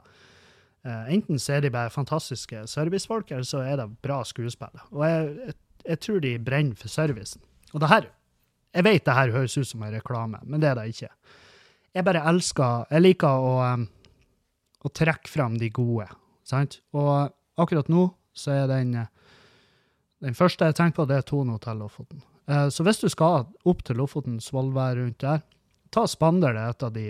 [0.88, 4.84] Uh, enten så er de bare fantastiske servicefolk, eller så er det bra skuespill.
[4.94, 7.44] Og jeg, jeg, jeg, tror de brenner for servicen.
[7.74, 8.14] Og det her
[8.76, 11.08] Jeg vet det her høres ut som en reklame, men det er det ikke.
[11.96, 13.86] Jeg bare elsker Jeg liker å, um,
[14.88, 16.08] å trekke fram de gode,
[16.48, 16.80] sant?
[16.96, 18.96] Og akkurat nå så er den
[20.24, 22.24] den første jeg tenker på, det er Tone hotell Lofoten.
[22.50, 25.44] Uh, så hvis du skal opp til Lofoten, Svolvær, rundt der,
[25.94, 27.08] ta spander deg et av de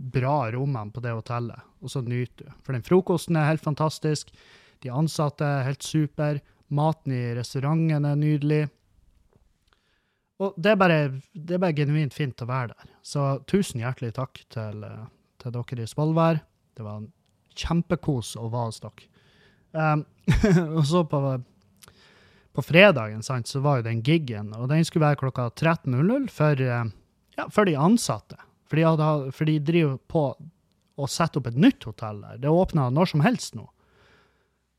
[0.00, 2.56] bra rommene på det hotellet, og så nyter du.
[2.64, 4.32] For den frokosten er helt fantastisk.
[4.80, 6.40] De ansatte er helt super.
[6.72, 8.62] Maten i restauranten er nydelig.
[10.40, 11.00] Og det er, bare,
[11.36, 12.92] det er bare genuint fint å være der.
[13.04, 15.02] Så tusen hjertelig takk til, eh,
[15.42, 16.40] til dere i Svolvær.
[16.80, 17.10] Det var en
[17.60, 19.08] kjempekos å være hos dere.
[19.76, 20.04] Um,
[20.78, 21.20] og så på,
[22.56, 26.62] på fredagen sant, så var jo den gigen, og den skulle være klokka 13.00 for,
[26.64, 26.88] eh,
[27.36, 28.40] ja, for de ansatte.
[28.70, 30.24] For de, hadde, for de driver på
[31.00, 32.40] å sette opp et nytt hotell der.
[32.40, 33.66] Det åpna når som helst nå.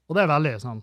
[0.09, 0.81] Og det er veldig sånn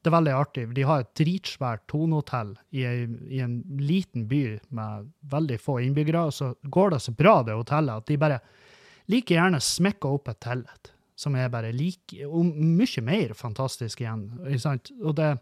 [0.00, 0.62] det er veldig artig.
[0.72, 6.22] De har et dritsvært tonehotell i, i, en liten by med veldig få innbyggere.
[6.30, 8.38] Og så går det så bra, det hotellet, at de bare
[9.10, 14.22] like gjerne smekka opp et tellet som er bare like, og mye mer fantastisk igjen.
[14.40, 15.34] Og det,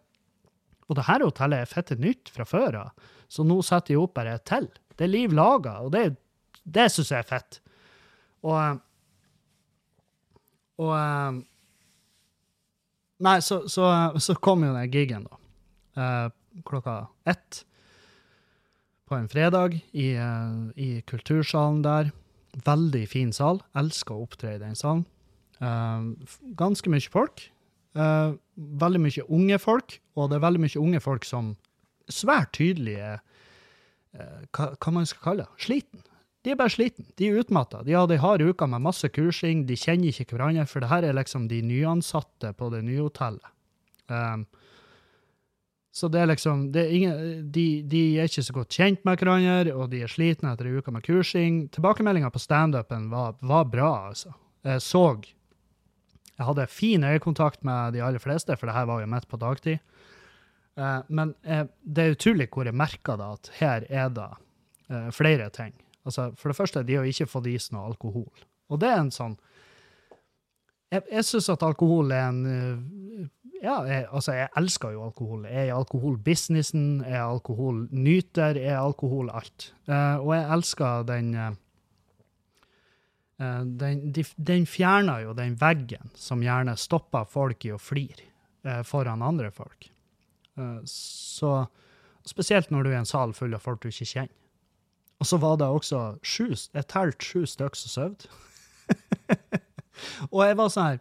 [0.88, 4.16] og det her hotellet er fitte nytt fra før av, så nå setter de opp
[4.16, 4.66] bare et til.
[4.98, 6.16] Det er liv laga, og det,
[6.66, 7.60] det syns jeg er fett.
[8.42, 8.80] Og,
[10.82, 11.44] og
[13.18, 13.88] Nei, så, så,
[14.22, 15.38] så, kom jo den gigen, da.
[15.98, 17.64] Eh, klokka ett
[19.08, 22.10] på en fredag i, uh, i, kultursalen der.
[22.66, 23.62] Veldig fin sal.
[23.78, 25.04] Elsker å opptre i den salen.
[25.62, 26.14] Uh,
[26.58, 27.48] ganske mye folk.
[27.98, 31.56] Uh, veldig mye unge folk, og det er veldig mye unge folk som
[32.08, 33.24] svært tydelige er
[34.56, 36.00] hva, hva man skal kalle det, sliten.
[36.44, 37.04] De er bare sliten.
[37.18, 37.82] De er utmatta.
[37.84, 41.04] De hadde ei hard uke med masse kursing, de kjenner ikke hverandre, for det her
[41.04, 43.50] er liksom de nyansatte på det nye hotellet.
[44.08, 44.46] Um,
[45.98, 49.18] så det er liksom det er ingen, de, de, er ikke så godt kjent med
[49.18, 51.64] hverandre, og de er slitne etter ei uke med kursing.
[51.74, 54.34] Tilbakemeldinga på standupen var, var bra, altså.
[54.66, 55.04] Jeg så
[56.38, 59.40] Jeg hadde fin øyekontakt med de aller fleste, for det her var jo midt på
[59.42, 59.78] dagtid.
[60.78, 64.28] Uh, men uh, det er utrolig hvor jeg merker da at her er det
[64.92, 65.74] uh, flere ting.
[66.06, 68.30] Altså, for det første, de har ikke fått i seg noe alkohol.
[68.70, 69.34] Og det er en sånn
[70.88, 73.26] Jeg, jeg syns at alkohol er en eh,
[73.58, 75.46] Ja, jeg, altså, jeg elsker jo alkohol.
[75.50, 79.72] Jeg er alkoholbusinessen, jeg er alkoholnyter, jeg er alkohol alt.
[79.88, 81.48] Uh, og jeg elsker den uh,
[83.38, 88.30] den, de, den, fjerner jo den veggen som gjerne stopper folk i å flire
[88.62, 89.90] uh, foran andre folk.
[90.90, 91.52] så
[92.26, 94.34] Spesielt når du er i en sal full av folk du ikke kjenner.
[95.18, 98.28] Og så var det også sju, jeg telte sju stykker som sov.
[100.30, 100.98] og jeg var sånn her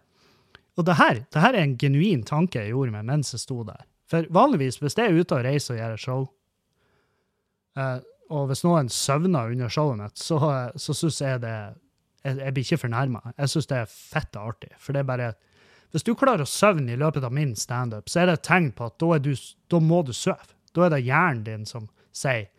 [0.78, 3.64] Og det her, det her er en genuin tanke jeg gjorde meg mens jeg sto
[3.66, 3.82] der.
[4.08, 6.28] For vanligvis, hvis jeg er ute og reiser og gjør et show,
[7.82, 7.98] eh,
[8.30, 10.38] og hvis noen søvner under showet mitt, så,
[10.76, 11.56] så syns jeg det
[12.28, 13.22] jeg, jeg, blir ikke fornærma.
[13.38, 14.74] Jeg syns det er fett artig.
[14.82, 15.34] For det er bare
[15.96, 18.74] Hvis du klarer å søvne i løpet av min standup, så er det et tegn
[18.76, 19.32] på at da, du,
[19.72, 20.52] da må du sove.
[20.76, 22.50] Da er det hjernen din som sier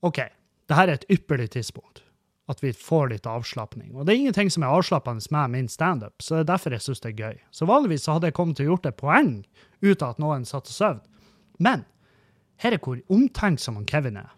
[0.00, 0.22] OK,
[0.70, 2.00] det her er et ypperlig tidspunkt.
[2.48, 3.92] At vi får litt avslapning.
[3.92, 6.86] Og det er ingenting som er avslappende med min standup, så det er derfor jeg
[6.86, 7.42] syns det er gøy.
[7.52, 9.32] Så vanligvis hadde jeg kommet til å gjort et poeng
[9.84, 11.02] ut av at noen satt og sov.
[11.60, 11.84] Men
[12.64, 14.32] her er hvor omtenksom han Kevin er.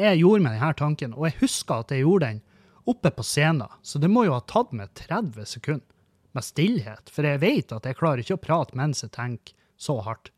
[0.00, 2.42] Jeg gjorde meg denne tanken, og jeg husker at jeg gjorde den
[2.90, 5.86] oppe på scenen, så det må jo ha tatt meg 30 sekunder
[6.34, 10.00] med stillhet, for jeg vet at jeg klarer ikke å prate mens jeg tenker så
[10.02, 10.33] hardt.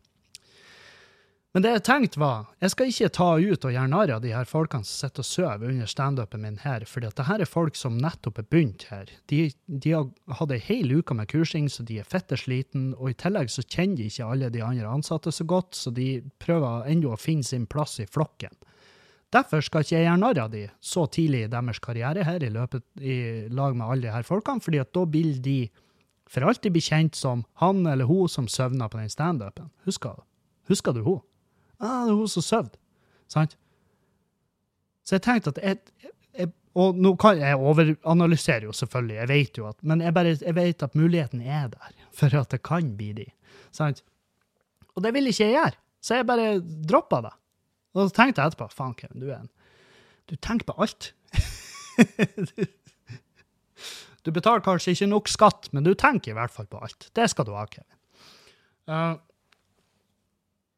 [1.57, 4.29] Men det jeg tenkte var, jeg skal ikke ta ut og gjøre narr av de
[4.37, 7.79] her folkene som sitter og sover under standupen min her, for det her er folk
[7.81, 9.09] som nettopp er begynt her.
[9.33, 13.09] De, de har hatt ei hel uke med kursing, så de er fitte sliten, og
[13.09, 16.11] i tillegg så kjenner de ikke alle de andre ansatte så godt, så de
[16.45, 18.53] prøver ennå å finne sin plass i flokken.
[19.33, 22.51] Derfor skal ikke jeg gjøre narr av de så tidlig i deres karriere her i,
[22.53, 23.17] løpet, i
[23.49, 25.63] lag med alle de her folkene, fordi at da vil de
[26.29, 29.73] for alltid bli kjent som han eller hun som søvna på den standupen.
[29.89, 30.21] Husker,
[30.69, 31.25] husker du hun?
[31.81, 32.69] Ah, det er hun som sov.
[33.33, 33.57] Sant?
[35.07, 39.59] Så jeg tenkte at jeg, jeg, Og nå kan jeg overanalysere jo, selvfølgelig, jeg vet
[39.59, 42.95] jo at Men jeg, bare, jeg vet at muligheten er der for at det kan
[42.97, 43.27] bli de.
[43.75, 44.03] Sant?
[44.97, 46.47] Og det vil ikke jeg gjøre, så jeg bare
[46.89, 47.35] droppa det.
[47.97, 49.53] Og så tenkte jeg etterpå faen, Kevin, du er en
[50.27, 51.13] Du tenker på alt.
[54.27, 57.07] du betaler kanskje ikke nok skatt, men du tenker i hvert fall på alt.
[57.15, 57.95] Det skal du ha, Kevin.
[58.91, 59.15] Uh,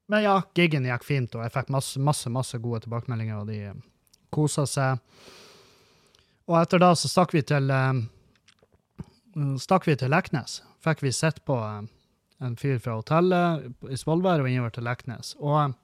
[0.09, 3.59] men ja, gigen gikk fint, og jeg fikk masse, masse, masse gode tilbakemeldinger, og de
[3.71, 3.81] eh,
[4.33, 5.03] kosa seg.
[6.49, 8.01] Og etter da så stakk vi til uh,
[9.61, 10.63] stakk vi til Leknes.
[10.85, 15.35] Fikk vi sett på en fyr fra hotellet i Svolvær og innover til Leknes.
[15.45, 15.77] Og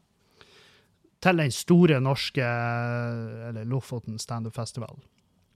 [1.24, 2.44] til den store norske,
[3.48, 4.96] eller Lofoten standup-festival.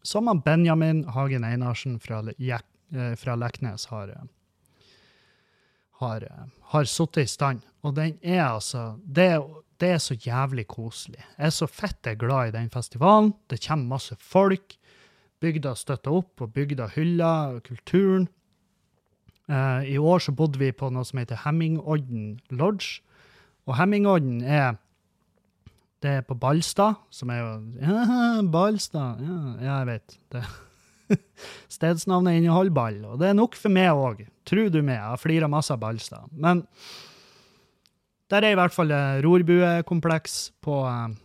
[0.04, 2.20] Som han Benjamin Hagen Einarsen fra,
[3.20, 4.12] fra Leknes har
[5.98, 6.26] har,
[6.72, 7.64] har sittet i stand.
[7.82, 9.30] Og den er altså det,
[9.80, 11.20] det, er så jævlig koselig.
[11.36, 13.34] Jeg er så fett glad i den festivalen.
[13.50, 14.76] Det kommer masse folk.
[15.40, 18.28] bygda støtter opp, og bygda hylla kulturen.
[19.48, 23.00] Uh, I år så bodde vi på noe som heter Hemmingodden Lodge.
[23.66, 24.76] Og Hemmingodden er
[26.02, 30.18] det er på Ballstad, som er jo ja, Ballstad, ja, ja, jeg vet.
[30.32, 30.42] Det.
[31.78, 34.22] Stedsnavnet inneholder ball, og det er nok for meg òg.
[34.48, 36.30] Tro du meg, jeg har flira masse av Ballstad.
[36.32, 36.64] Men
[38.32, 38.92] der er i hvert fall
[39.24, 41.16] rorbuekompleks på eh,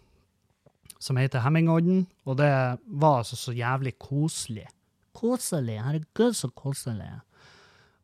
[1.04, 2.50] som heter Hemmingodden, og det
[2.88, 4.70] var altså så jævlig koselig.
[5.14, 7.10] Koselig, herregud, så koselig.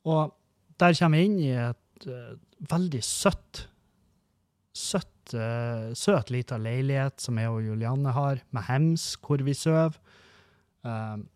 [0.08, 0.36] Og
[0.80, 2.36] der kommer vi inn i et uh,
[2.72, 3.64] veldig søtt,
[4.76, 9.96] søtt, uh, søt lita leilighet som jeg og Julianne har, med hems hvor vi sover.
[10.84, 11.28] Um,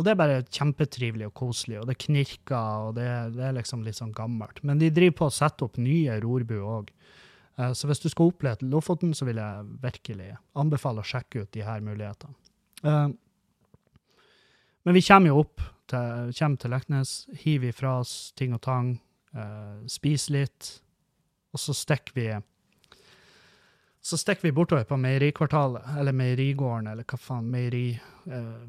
[0.00, 3.82] og det er bare kjempetrivelig og koselig, og det knirker, og det, det er liksom
[3.84, 4.62] litt sånn gammelt.
[4.64, 6.88] Men de driver på å sette opp nye rorbuer òg.
[7.60, 11.52] Uh, så hvis du skal oppleve Lofoten, så vil jeg virkelig anbefale å sjekke ut
[11.52, 12.32] de her mulighetene.
[12.80, 13.12] Uh,
[14.88, 15.60] men vi kommer jo opp
[15.92, 18.94] til, kommer til Leknes, hiver ifra oss ting og tang,
[19.36, 20.72] uh, spiser litt,
[21.52, 22.30] og så stikker vi
[24.00, 27.90] så stikker vi bortover på meierikvartalet, eller meierigården, eller hva faen, meieri
[28.32, 28.62] uh,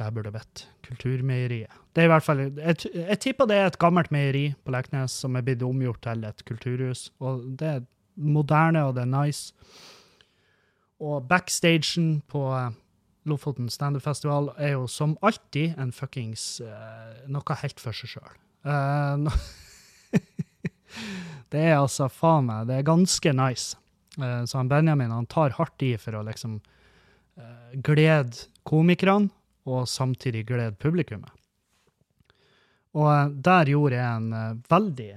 [0.00, 0.66] Det her burde jeg vite.
[0.86, 1.72] Kulturmeieriet.
[1.92, 5.12] Det er i hvert fall, Jeg, jeg tipper det er et gammelt meieri på Leknes
[5.12, 7.10] som er blitt omgjort til et kulturhus.
[7.20, 7.82] Og det er
[8.16, 9.52] moderne, og det er nice.
[11.04, 12.70] Og backstagen på uh,
[13.28, 18.38] Lofoten standup-festival er jo som alltid en fuckings uh, noe helt for seg sjøl.
[19.20, 19.34] No
[21.52, 23.76] det er altså faen meg Det er ganske nice.
[24.16, 26.56] Så han Benjamin han tar hardt i for å liksom
[27.84, 29.30] glede komikerne,
[29.70, 31.30] og samtidig glede publikummet.
[32.98, 35.10] Og der gjorde jeg en veldig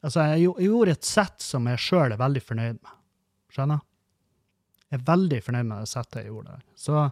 [0.00, 2.92] Altså, jeg, gjorde et sett som jeg sjøl er veldig fornøyd med.
[3.52, 3.82] Skjønner?
[4.88, 6.62] Jeg er veldig fornøyd med det settet jeg gjorde der.
[6.72, 7.02] Så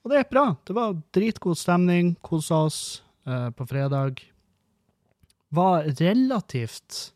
[0.00, 0.44] og det gikk bra.
[0.64, 2.14] Det var dritgod stemning.
[2.24, 2.80] Kosa oss
[3.28, 4.22] eh, på fredag.
[5.48, 7.14] Var relativt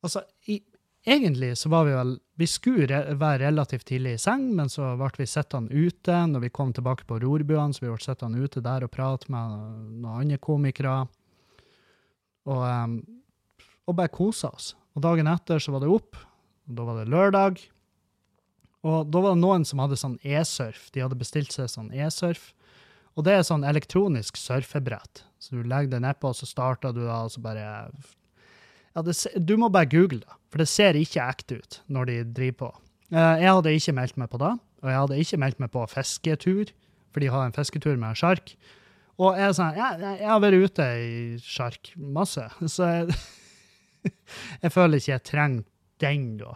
[0.00, 0.54] Altså, i,
[1.04, 4.94] egentlig så var vi vel Vi skulle re være relativt tidlig i seng, men så
[4.96, 8.62] ble vi sittende ute når vi kom tilbake på rorbuene, så vi ble sittende ute
[8.64, 9.58] der og prate med
[10.00, 11.02] noen andre komikere.
[12.48, 12.94] Og, um,
[13.84, 14.72] og bare kosa oss.
[14.96, 16.16] Og dagen etter så var det opp.
[16.70, 17.60] Og da var det lørdag.
[18.88, 20.88] Og da var det noen som hadde sånn e-surf.
[20.94, 22.54] De hadde bestilt seg sånn e-surf.
[23.18, 25.26] Og det er sånn elektronisk surfebrett.
[25.42, 27.66] Så du legger det nedpå, og så starter du da, og så bare
[28.96, 29.14] ja, det,
[29.46, 32.70] Du må bare google det, for det ser ikke ekte ut når de driver på.
[33.10, 35.86] Eh, jeg hadde ikke meldt meg på det, og jeg hadde ikke meldt meg på
[35.90, 36.72] fisketur,
[37.10, 38.54] for de har en fisketur med en sjark.
[39.20, 43.18] Og jeg, sånn, jeg, jeg har vært ute i sjark masse, så jeg,
[44.62, 45.66] jeg føler ikke jeg trenger
[46.00, 46.54] den, da.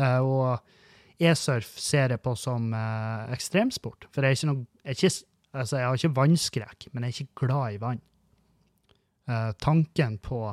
[0.00, 4.08] Eh, og e-surf ser jeg på som eh, ekstremsport.
[4.14, 5.12] For jeg, er ikke noe, jeg,
[5.52, 8.02] altså jeg har ikke vannskrekk, men jeg er ikke glad i vann.
[9.62, 10.48] Tanken på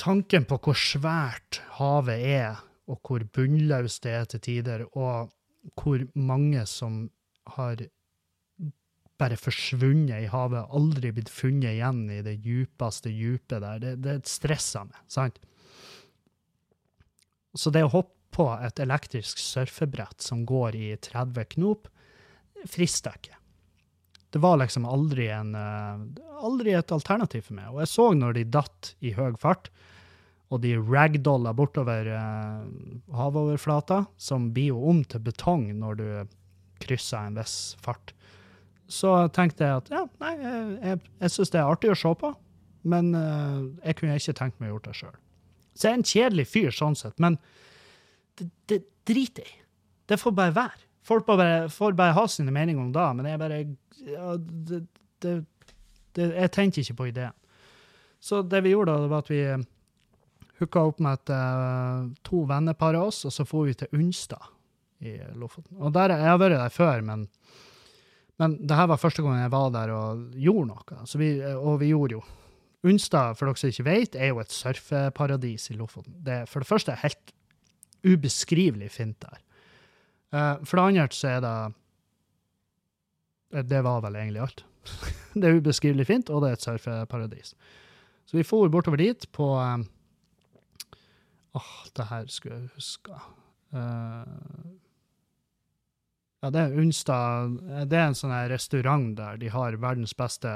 [0.00, 5.30] Tanken på hvor svært havet er, og hvor bunnløst det er til tider, og
[5.80, 7.06] hvor mange som
[7.54, 7.80] har
[9.20, 14.16] bare forsvunnet i havet, aldri blitt funnet igjen i det djupeste djupet der, det, det
[14.28, 15.38] stresser meg, sant?
[17.54, 21.86] Så det å hoppe på et elektrisk surfebrett som går i 30 knop,
[22.66, 23.38] frister ikke.
[24.34, 25.52] Det var liksom aldri, en,
[26.42, 27.68] aldri et alternativ for meg.
[27.70, 29.70] Og jeg så når de datt i høy fart,
[30.52, 32.64] og de ragdolla bortover eh,
[33.16, 36.06] havoverflata, som blir jo om til betong når du
[36.84, 38.12] krysser en viss fart,
[38.90, 42.12] så tenkte jeg at ja, nei, jeg, jeg, jeg syns det er artig å se
[42.20, 42.32] på,
[42.92, 45.20] men eh, jeg kunne ikke tenkt meg å gjøre det sjøl.
[45.74, 47.38] Så jeg er en kjedelig fyr sånn sett, men
[48.38, 49.62] det, det driter jeg i.
[50.12, 50.82] Det får bare være.
[51.04, 53.60] Folk bare, får bare ha sine meninger om det, men jeg bare
[54.08, 54.80] ja, det,
[55.20, 55.34] det,
[56.16, 57.36] det, Jeg tenker ikke på ideen.
[58.24, 59.64] Så det vi gjorde, da, var at vi eh,
[60.60, 64.48] hooka opp med et, uh, to vennepar av oss, og så dro vi til Unstad
[65.04, 65.76] i Lofoten.
[65.76, 67.26] Og der, Jeg har vært der før, men,
[68.40, 71.04] men det her var første gang jeg var der og gjorde noe.
[71.20, 72.24] Vi, og vi gjorde jo
[72.84, 76.16] Unstad, for dere som ikke vet, er jo et surfeparadis i Lofoten.
[76.24, 77.32] Det er for det første helt
[78.04, 79.43] ubeskrivelig fint der.
[80.34, 81.54] Uh, for det andre så er det
[83.70, 84.64] Det var vel egentlig alt.
[85.38, 87.54] det er ubeskrivelig fint, og det er et surfeparadis.
[88.26, 89.86] Så vi for bortover dit på um,
[91.54, 93.14] Åh, oh, det her skulle jeg huske.
[93.70, 94.26] Uh,
[96.42, 97.56] ja, det er Unstad
[97.88, 100.50] Det er en sånn restaurant der de har verdens beste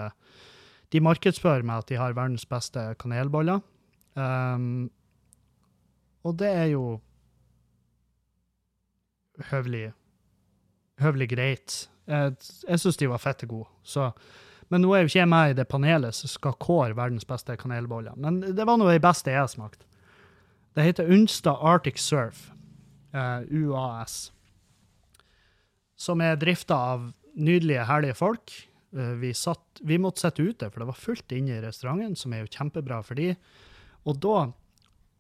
[0.93, 3.63] De markedsfører med at de har verdens beste kanelboller.
[4.19, 4.91] Um,
[6.27, 6.99] og det er jo
[9.51, 9.93] høvelig
[11.03, 11.79] høvelig greit.
[12.09, 12.37] Jeg,
[12.67, 13.69] jeg syns de var fette gode.
[14.69, 17.57] Men nå er jo ikke jeg med i det panelet som skal kåre verdens beste
[17.61, 18.17] kanelboller.
[18.21, 19.85] Men det var nå de beste jeg har smakt.
[20.77, 22.51] Det heter Unstad Arctic Surf,
[23.17, 24.29] eh, UAS,
[25.99, 28.53] som er drifta av nydelige, herlige folk.
[28.95, 32.35] Eh, vi, satt, vi måtte sitte ute, for det var fullt inne i restauranten, som
[32.35, 33.33] er jo kjempebra for de.
[34.07, 34.37] Og da,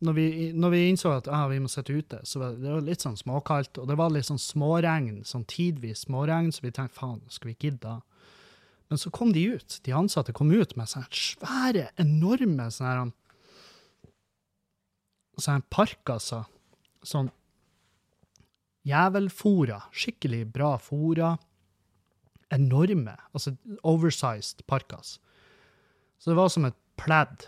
[0.04, 2.84] når vi, når vi innså at ah, vi må sitte ute, så var det, var
[2.86, 7.00] litt sånn småkaldt, og det var litt sånn småregn, sånn tidvis småregn, så vi tenkte
[7.00, 7.96] faen, skal vi gidde?
[8.88, 9.80] Men så kom de ut.
[9.84, 13.10] De ansatte kom ut med sånne svære, enorme sånne
[15.38, 16.46] sånne parkasser.
[17.06, 17.30] Sånn
[18.88, 19.82] jævelfora.
[19.94, 21.34] Skikkelig bra fora.
[22.54, 23.14] Enorme.
[23.32, 23.54] Altså
[23.86, 25.18] oversized parkas.
[26.18, 27.46] Så det var som et pledd,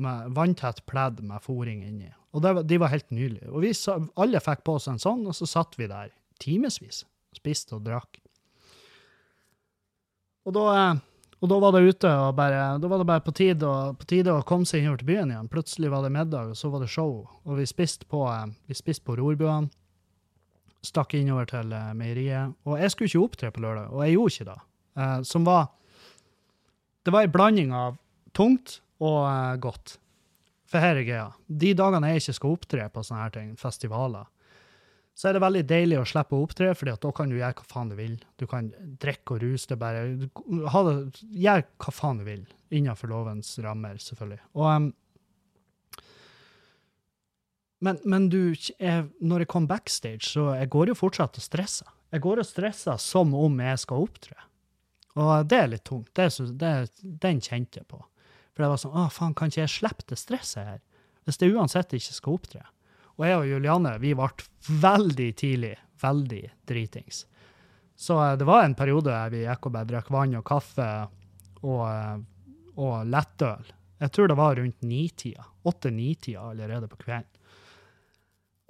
[0.00, 2.10] med vanntett pledd med fòring inni.
[2.32, 3.48] Og var- de var helt nydelige.
[3.50, 3.72] Og vi
[4.16, 7.04] alle fikk på oss en sånn, og så satt vi der timevis.
[7.34, 8.18] Spiste og drakk.
[10.46, 11.00] Og da, eh,
[11.42, 14.06] og da var det ute, og bare, da var det bare på tide, å- på
[14.06, 15.48] tide å komme seg innover til byen igjen.
[15.50, 17.28] Plutselig var det middag, og så var det show.
[17.46, 19.70] Og vi spiste på, eh, vi spiste på Rorbuene.
[20.82, 22.54] Stakk innover til eh, meieriet.
[22.64, 24.60] Og jeg skulle ikke opptre på lørdag, og jeg gjorde ikke det.
[24.96, 25.68] Eh, som var
[27.02, 27.96] Det var ei blanding av
[28.34, 29.96] tungt og uh, godt.
[30.70, 31.30] For her er greia.
[31.46, 34.28] De dagene jeg ikke skal opptre på sånne her ting, festivaler,
[35.20, 37.66] så er det veldig deilig å slippe å opptre, fordi da kan du gjøre hva
[37.68, 38.14] faen du vil.
[38.40, 38.70] Du kan
[39.02, 40.04] drikke og ruse deg bare.
[40.72, 44.40] Ha det, hva faen du vil, innenfor lovens rammer, selvfølgelig.
[44.56, 46.06] Og, um,
[47.84, 51.90] men, men du, jeg, når jeg kom backstage, så jeg går jo fortsatt og stresser.
[52.14, 54.36] Jeg går og stresser som om jeg skal opptre.
[55.20, 56.10] Og det er litt tungt.
[56.16, 56.30] Det,
[56.60, 56.72] det,
[57.22, 58.00] den kjente jeg på.
[58.60, 60.80] For det var sånn, å faen, kan ikke jeg slippe det stresset her?
[61.24, 62.58] Hvis det uansett ikke skal opptre.
[63.16, 64.26] Og jeg og Juliane, vi ble
[64.82, 65.70] veldig tidlig,
[66.02, 67.22] veldig dritings.
[67.96, 70.90] Så eh, det var en periode der vi gikk og bare drakk vann og kaffe
[71.62, 72.20] og, eh,
[72.76, 73.72] og lettøl.
[74.04, 75.48] Jeg tror det var rundt nitida.
[75.72, 77.32] Åtte-nitida allerede på kvelden.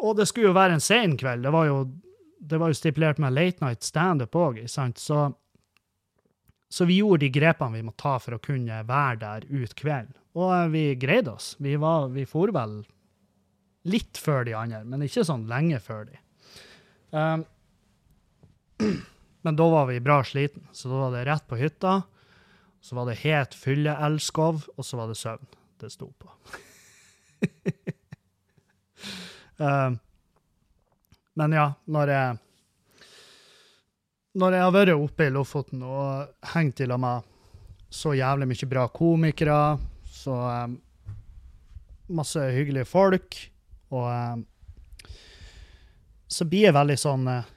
[0.06, 1.42] Og det skulle jo være en sen kveld.
[1.42, 1.80] Det var jo,
[2.38, 4.62] det var jo stipulert med late night standup òg.
[4.70, 4.86] Så,
[6.72, 10.14] så vi gjorde de grepene vi må ta for å kunne være der ut kvelden.
[10.38, 11.56] Og eh, vi greide oss.
[11.58, 12.84] Vi, var, vi for vel
[13.90, 16.20] litt før de andre, men ikke sånn lenge før de.
[17.10, 17.42] Um,
[19.44, 22.02] men da var vi bra sliten, så da var det rett på hytta.
[22.80, 25.50] Så var det het fylleelskov, og så var det søvn
[25.80, 26.30] det sto på.
[29.58, 29.98] um,
[31.40, 32.38] men ja, når jeg
[34.38, 37.26] Når jeg har vært oppe i Lofoten og hengt i lag med
[37.90, 39.62] så jævlig mye bra komikere,
[40.06, 40.36] så
[40.70, 40.76] um,
[42.14, 43.38] masse hyggelige folk,
[43.90, 44.44] og um,
[46.30, 47.48] så blir jeg veldig sånn uh,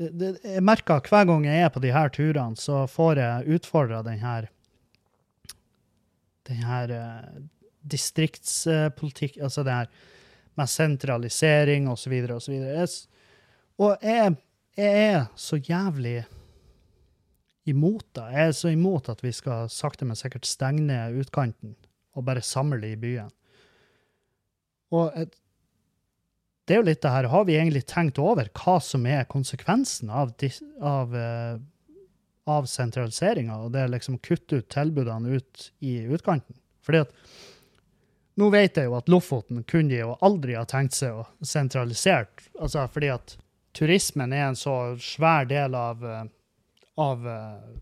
[0.00, 3.58] det, Jeg merker at hver gang jeg er på de her turene, så får jeg
[3.58, 4.48] utfordra den her
[6.48, 7.44] den her uh,
[7.84, 9.92] distriktspolitikk, altså det her
[10.56, 12.56] med sentralisering og så videre og så.
[12.56, 12.88] Jeg,
[13.76, 14.36] og jeg,
[14.78, 16.24] jeg er så jævlig
[17.70, 18.26] imot det.
[18.34, 21.76] Jeg er så imot at vi skal sakte, men sikkert stenge ned utkanten
[22.14, 23.30] og bare samle det i byen.
[24.94, 25.32] Og et,
[26.64, 30.08] det er jo litt det her, har vi egentlig tenkt over hva som er konsekvensen
[30.08, 30.32] av,
[30.80, 31.56] av, eh,
[32.48, 36.56] av sentraliseringa, og det er liksom kutte ut tilbudene ut i utkanten?
[36.84, 37.12] Fordi at
[38.40, 42.26] nå vet jeg jo at Lofoten kunne de jo aldri ha tenkt seg å sentralisere.
[42.58, 43.36] altså fordi at
[43.74, 46.26] turismen er en så svær del av, eh,
[47.02, 47.72] av eh,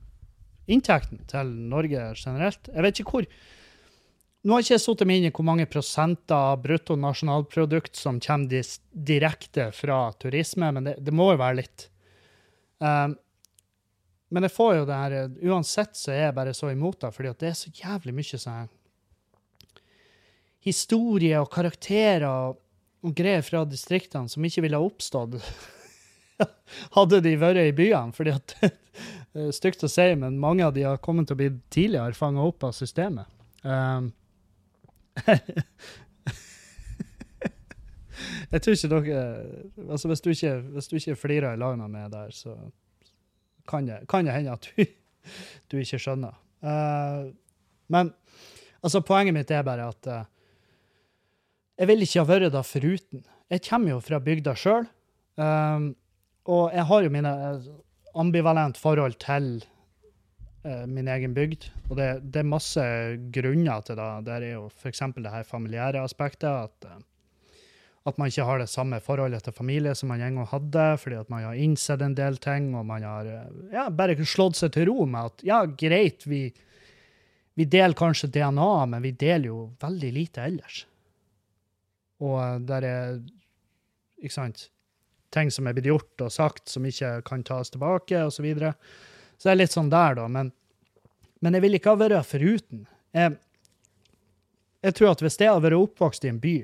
[0.73, 2.71] inntekten til Norge generelt.
[2.73, 3.29] Jeg vet ikke hvor
[4.43, 8.71] nå har ikke jeg satt meg inn i hvor mange prosenter av bruttonasjonalprodukt som kommer
[8.91, 11.85] direkte fra turisme, men det, det må jo være litt.
[12.83, 13.15] Um,
[14.35, 15.15] men jeg får jo det her
[15.53, 18.41] Uansett så er jeg bare så imot det, fordi at det er så jævlig mye
[18.43, 18.73] sånn
[20.63, 22.59] historie og karakterer og,
[23.03, 25.39] og greier fra distriktene som ikke ville ha oppstått
[26.97, 28.13] hadde de vært i byene.
[28.17, 28.57] fordi at
[29.57, 32.65] stygt å si, men mange av de har kommet til å bli tidligere fanga opp
[32.69, 33.27] av systemet.
[33.63, 34.13] Um,
[38.53, 39.21] jeg tror ikke dere
[39.85, 42.57] altså Hvis du ikke, hvis du ikke flirer i lag med meg der, så
[43.69, 44.85] kan det, kan det hende at du,
[45.71, 46.35] du ikke skjønner.
[46.63, 47.31] Uh,
[47.93, 48.13] men
[48.81, 50.25] altså, poenget mitt er bare at uh,
[51.79, 53.25] jeg vil ikke ha vært der foruten.
[53.53, 54.87] Jeg kommer jo fra bygda sjøl,
[56.51, 57.71] og jeg har jo mine eh,
[58.19, 59.63] ambivalent forhold til
[60.67, 61.69] eh, min egen bygd.
[61.89, 62.83] Og det, det er masse
[63.35, 64.11] grunner til det.
[64.27, 65.05] Der er jo f.eks.
[65.15, 66.51] det her familiære aspektet.
[66.51, 67.01] At, eh,
[68.05, 71.17] At man ikke har det samme forholdet til familie som man en gang hadde, fordi
[71.21, 73.29] at man har innsett en del ting, og man har
[73.71, 76.49] ja, bare slått seg til ro med at ja, greit, vi,
[77.55, 80.83] vi deler kanskje DNA, men vi deler jo veldig lite ellers.
[82.19, 83.23] Og der er
[84.19, 84.67] ikke sant,
[85.33, 88.37] ting som er blitt gjort og sagt som ikke kan tas tilbake, osv.
[88.37, 88.75] Så, videre.
[89.39, 90.29] så det er litt sånn der, da.
[90.29, 90.53] Men,
[91.43, 92.87] men jeg vil ikke ha vært foruten.
[93.17, 93.37] Jeg,
[94.83, 96.57] jeg tror at hvis jeg hadde vært oppvokst i en by,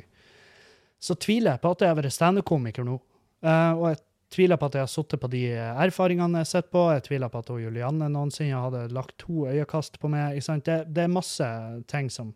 [0.99, 2.99] så tviler jeg på at jeg har vært standup-komiker nå.
[3.45, 4.01] Uh, og jeg
[4.35, 6.83] tviler på at jeg har sittet på de erfaringene jeg sett på.
[6.93, 10.41] Jeg tviler på at Julianne noensinne hadde lagt to øyekast på meg.
[10.43, 11.47] Det, det, er masse
[11.91, 12.35] ting som,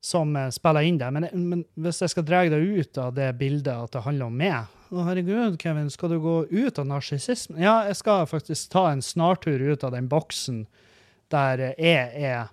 [0.00, 1.12] som uh, spiller inn der.
[1.14, 4.40] Men, men, hvis jeg skal dra deg ut av det bildet at det handler om
[4.40, 7.60] meg Å, herregud, Kevin, skal du gå ut av narsissismen?
[7.60, 10.62] Ja, jeg skal faktisk ta en snartur ut av den boksen
[11.28, 12.48] der jeg er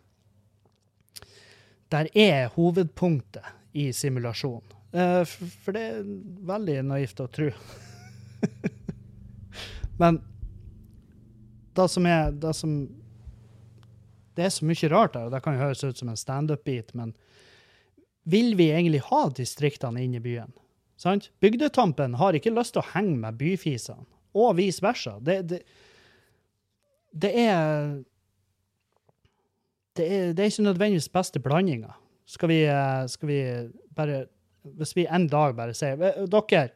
[1.94, 4.64] Der er hovedpunktet i simulasjon.
[4.92, 5.24] Uh,
[5.64, 6.10] for det er
[6.50, 7.48] veldig naivt å tro.
[10.02, 10.20] Men
[11.76, 12.76] det som er det som
[14.36, 16.92] Det er så mye rart der, og det kan jo høres ut som en standup-bit,
[16.92, 17.14] men
[18.28, 20.52] vil vi egentlig ha distriktene inn i byen?
[20.98, 21.32] Sant?
[21.44, 25.18] Bygdetampen har ikke lyst til å henge med byfisene, og vice versa.
[25.24, 25.62] Det, det,
[27.16, 28.04] det er
[29.96, 31.94] det er, det er ikke nødvendigvis beste blandinga.
[32.28, 33.40] Skal vi, eh, skal vi
[33.96, 34.26] bare
[34.66, 36.70] Hvis vi en dag bare sier Dere,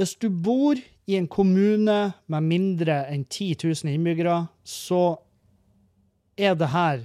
[0.00, 5.20] hvis du bor i en kommune med mindre enn 10 000 innbyggere, så
[6.38, 7.02] er det her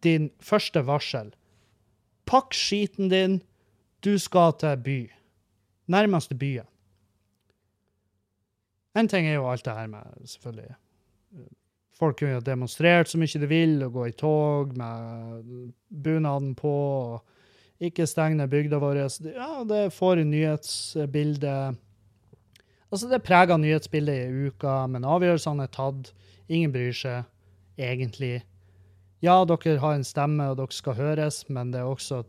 [0.00, 1.34] din første varsel.
[2.24, 3.42] Pakk skiten din,
[4.04, 4.98] du skal til by.
[5.86, 6.68] Nærmeste byen.
[8.96, 10.74] En ting er jo alt det her med selvfølgelig
[11.98, 16.70] Folk kunne demonstrert så mye de vil, og gå i tog med bunaden på.
[16.70, 17.24] og
[17.80, 18.98] Ikke stenge ned bygda vår.
[19.30, 21.78] Ja, det får nyhetsbildet
[22.90, 26.12] Altså, det preger nyhetsbildet i uka, men avgjørelsene er tatt.
[26.46, 27.24] Ingen bryr seg,
[27.78, 28.44] egentlig.
[29.24, 32.20] Ja, dere har en stemme, og dere skal høres, men det er også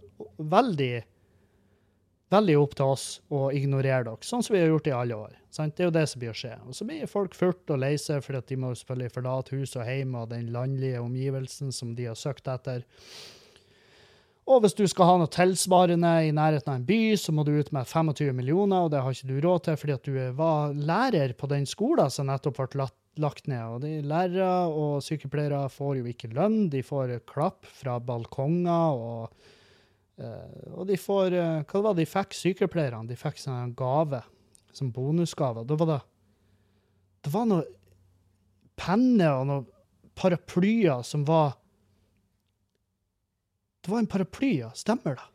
[0.41, 1.03] veldig
[2.33, 5.35] veldig opp til oss å ignorere dere, sånn som vi har gjort i alle år.
[5.53, 5.75] Sant?
[5.77, 6.55] Det er jo det som blir å skje.
[6.65, 9.87] Og så blir folk furt og lei seg fordi de må selvfølgelig forlate hus og
[9.87, 12.83] hjem og den landlige omgivelsen som de har søkt etter.
[14.45, 17.55] Og hvis du skal ha noe tilsvarende i nærheten av en by, så må du
[17.55, 20.75] ut med 25 millioner, og det har ikke du råd til fordi at du var
[20.77, 22.85] lærer på den skolen som nettopp ble
[23.21, 23.63] lagt ned.
[23.73, 29.53] Og de lærere og sykepleiere får jo ikke lønn, de får klapp fra balkonger og
[30.15, 33.07] og de får uh, Hva var det de fikk, sykepleierne?
[33.09, 34.21] De fikk sånn gave,
[34.75, 35.65] som bonusgave.
[35.67, 36.01] Da var det
[37.25, 37.65] Det var noe
[38.79, 39.67] penner og noen
[40.15, 41.57] paraplyer som var
[43.83, 44.71] Det var en paraply, ja.
[44.73, 45.27] Stemmer det?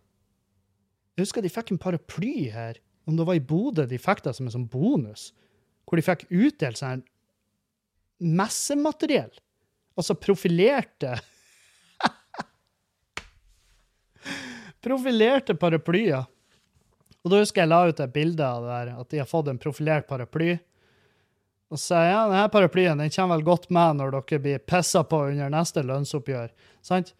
[1.16, 2.80] Jeg husker de fikk en paraply her.
[3.06, 5.30] Om det var i Bodø de fikk det som en sånn bonus.
[5.84, 7.04] Hvor de fikk utdelt sånn
[8.20, 9.32] messemateriell.
[9.98, 11.18] Altså profilerte
[14.80, 16.24] Profilerte paraplyer.
[17.20, 19.50] Og da husker jeg la ut et bilde av det der, at de har fått
[19.52, 20.54] en profilert paraply.
[21.70, 24.62] Og så sier jeg ja, denne paraplyen den kommer vel godt med når dere blir
[24.64, 26.48] pissa på under neste lønnsoppgjør.
[26.82, 27.12] Sant?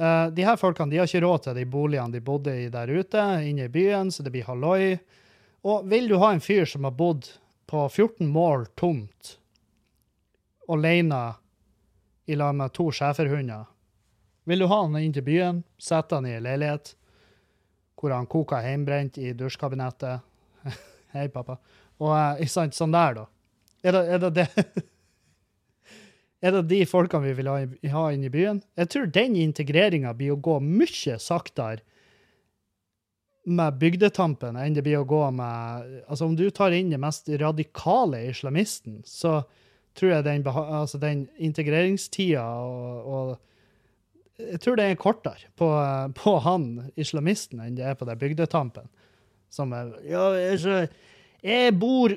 [0.00, 2.90] Uh, de her folkene de har ikke råd til de boligene de bodde i der
[2.90, 4.96] ute, inne i byen, så det blir halloi.
[5.68, 7.28] Og vil du ha en fyr som har bodd
[7.70, 9.36] på 14 mål tomt,
[10.72, 11.20] alene
[12.26, 13.68] i lag med to schæferhunder,
[14.48, 16.96] vil du ha han inn til byen, sette han i en leilighet,
[18.02, 20.24] hvor han koka hjemmebrent i dusjkabinettet.
[21.14, 21.60] Hei, pappa.
[22.02, 23.28] Og uh, sant, sånn der, da.
[23.86, 24.82] Er det er det, det?
[26.46, 27.56] er det de folkene vi vil ha,
[27.94, 28.60] ha inn i byen?
[28.78, 31.86] Jeg tror den integreringa blir å gå mye saktere
[33.42, 37.26] med bygdetampen enn det blir å gå med Altså, om du tar inn den mest
[37.42, 39.40] radikale islamisten, så
[39.98, 43.32] tror jeg den, altså den integreringstida og, og
[44.40, 45.68] jeg tror det er kortere på,
[46.16, 48.88] på, han islamisten enn det er på den bygdetampen.
[49.52, 50.88] Som er Ja, jeg,
[51.44, 52.14] jeg bor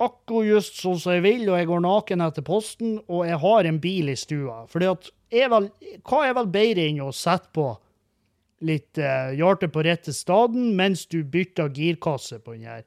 [0.00, 3.68] akkurat just sånn som jeg vil, og jeg går naken etter posten, og jeg har
[3.68, 4.62] en bil i stua.
[4.70, 5.70] Fordi at er vel,
[6.06, 7.68] Hva er vel bedre enn å sette på
[8.66, 12.82] litt uh, hjerte på rette staden mens du bytter girkasse på den her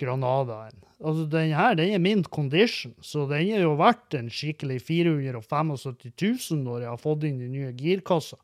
[0.00, 0.78] Granadaen?
[1.00, 5.86] Altså, den her den er min condition, så den er jo verdt en skikkelig 475
[6.20, 8.36] 000 når jeg har fått inn den nye girkassa.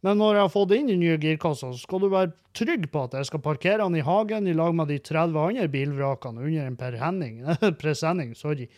[0.00, 3.02] Men når jeg har fått inn den nye girkassa, så skal du være trygg på
[3.04, 6.70] at jeg skal parkere den i hagen i lag med de 30 andre bilvrakene under
[6.70, 8.32] en presenning.
[8.34, 8.68] sorry.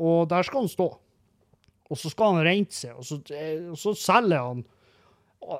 [0.00, 0.88] Og der skal han stå.
[1.90, 3.20] Og så skal han rente seg, og så,
[3.70, 4.64] og så selger han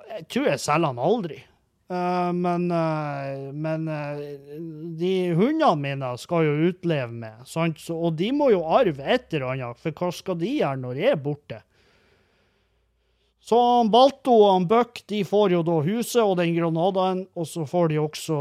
[0.08, 1.42] Jeg tror jeg selger han aldri.
[1.88, 4.20] Eh, men uh, men uh,
[4.96, 7.80] de hundene mine skal jo utleve med, sant?
[7.82, 11.02] Så, og de må jo arve et eller annet, for hva skal de gjøre når
[11.02, 11.60] jeg er borte?
[13.44, 13.58] Så
[13.92, 17.98] Balto og Buck de får jo da huset og den granadaen, og så får de
[18.00, 18.38] også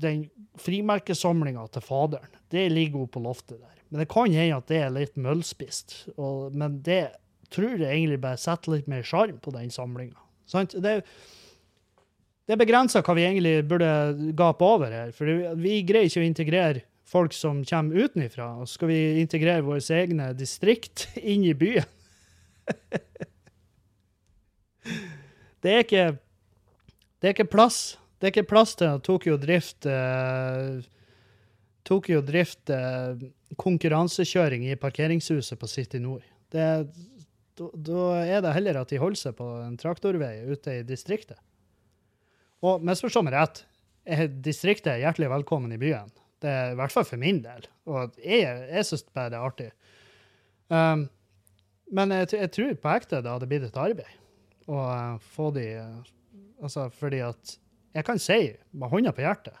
[0.00, 0.22] den
[0.58, 2.32] frimerkesamlinga til faderen.
[2.48, 3.74] Det ligger jo på loftet der.
[3.92, 7.02] Men det kan hende at det er litt møllspist, men det
[7.52, 10.16] tror jeg egentlig bare setter litt mer sjarm på den samlinga.
[10.48, 10.72] Sant?
[10.80, 11.02] Det,
[12.48, 13.88] det er begrensa hva vi egentlig burde
[14.32, 15.28] gape over her, for
[15.60, 18.46] vi greier ikke å integrere folk som kommer utenfra.
[18.62, 21.84] Og skal vi integrere våre egne distrikt inn i byen?
[25.62, 26.06] det er ikke
[27.18, 27.98] Det er ikke plass.
[28.16, 30.80] Det er ikke plass til at Tokyo Drift eh,
[31.84, 33.28] Tokyo Drift eh,
[33.60, 36.24] konkurransekjøring i parkeringshuset på City Nord.
[36.48, 36.84] Da
[38.22, 41.36] er det heller at de holder seg på en traktorvei ute i distriktet.
[42.66, 43.62] Og misforstå meg rett,
[44.08, 46.10] er distriktet er hjertelig velkommen i byen.
[46.42, 47.66] Det er i hvert fall for min del.
[47.90, 49.68] Og jeg, jeg syns bare det er artig.
[50.72, 51.06] Um,
[51.94, 55.64] men jeg, jeg, tror på ekte det hadde blitt et arbeid å uh, få de
[55.80, 56.14] uh,
[56.58, 57.54] Altså fordi at
[57.94, 58.36] Jeg kan si
[58.76, 59.54] med hånda på hjertet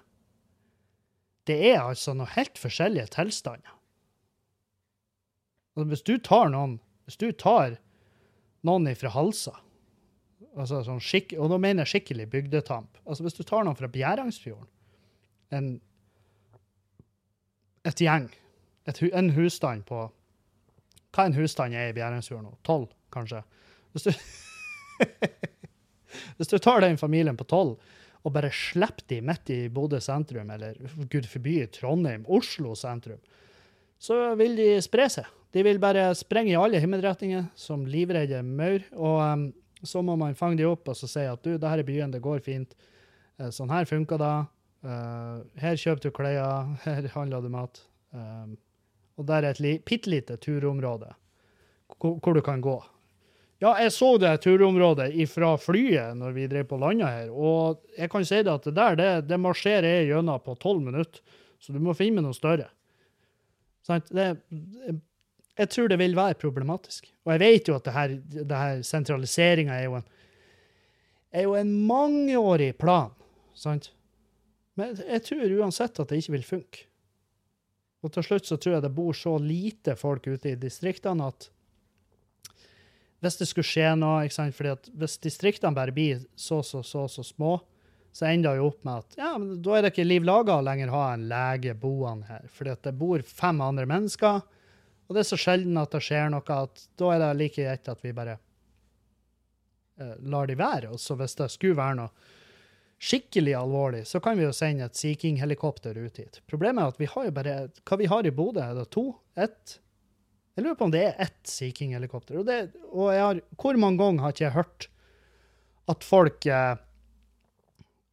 [1.48, 3.72] Det er altså noen helt forskjellige tilstander.
[5.78, 6.76] Og hvis du tar noen
[7.06, 7.78] Hvis du tar
[8.66, 9.54] noen ifra Halsa
[10.58, 13.00] altså sånn skikk, Og nå mener jeg skikkelig bygdetamp.
[13.06, 14.68] Altså Hvis du tar noen fra Bjerangsfjorden,
[15.56, 15.68] en,
[17.88, 18.28] et gjeng,
[18.88, 20.02] et, en husstand på
[21.16, 22.58] Hva en husstand er i Bjerangsfjorden nå?
[22.68, 23.40] Tolv, kanskje?
[23.94, 24.12] Hvis du,
[26.36, 27.78] hvis du tar den familien på tolv
[28.26, 30.76] og bare slipper de midt i Bodø sentrum, eller
[31.08, 33.20] gud forby Trondheim, Oslo sentrum,
[33.98, 35.28] så vil de spre seg.
[35.54, 38.84] De vil bare sprenge i alle himmelretninger som livredde maur.
[38.98, 39.46] Og um,
[39.86, 42.14] så må man fange de opp og så si at du, det her er byen,
[42.14, 42.74] det går fint.
[43.38, 44.36] Uh, sånn her funker det.
[44.86, 47.82] Uh, her kjøper du klær, her handler du mat.
[48.14, 48.56] Um,
[49.18, 51.10] og der er et bitte lite turområde
[51.98, 52.76] hvor, du kan gå.
[53.58, 58.10] Ja, jeg så det turområdet fra flyet når vi drev på landa her, og jeg
[58.12, 61.22] kan si det at det der, det, det marsjerer jeg gjennom på tolv minutter.
[61.58, 62.68] Så du må finne noe større.
[63.82, 64.12] Sant?
[64.14, 64.28] Det,
[65.58, 67.08] jeg tror det vil være problematisk.
[67.26, 70.02] Og jeg vet jo at det her, det her sentraliseringa er,
[71.32, 73.10] er, jo en mangeårig plan.
[73.58, 73.90] Sant?
[74.78, 76.84] Men jeg tror uansett at det ikke vil funke.
[78.06, 81.48] Og til slutt så tror jeg det bor så lite folk ute i distriktene at
[83.18, 84.54] hvis det skulle skje noe ikke sant?
[84.54, 87.56] Fordi at Hvis distriktene bare blir så, så, så, så små,
[88.14, 90.54] så ender det jo opp med at ja, men da er det ikke liv laga
[90.54, 92.46] å lenger ha en lege boende her.
[92.54, 94.38] Fordi at det bor fem andre mennesker
[95.08, 97.88] og det er så sjelden at det skjer noe at da er det like greit
[97.88, 98.36] at vi bare
[100.02, 100.92] uh, lar de være.
[100.92, 102.36] Og så hvis det skulle være noe
[102.98, 106.40] skikkelig alvorlig, så kan vi jo sende et Sea King-helikopter ut hit.
[106.50, 109.06] Problemet er at vi har jo bare Hva vi har i Bodø, er det to?
[109.38, 109.78] Ett?
[110.58, 112.40] Jeg lurer på om det er ett Sea King-helikopter.
[112.42, 112.52] Og,
[112.90, 114.88] og jeg har, hvor mange ganger har ikke jeg hørt
[115.88, 116.74] at folk uh,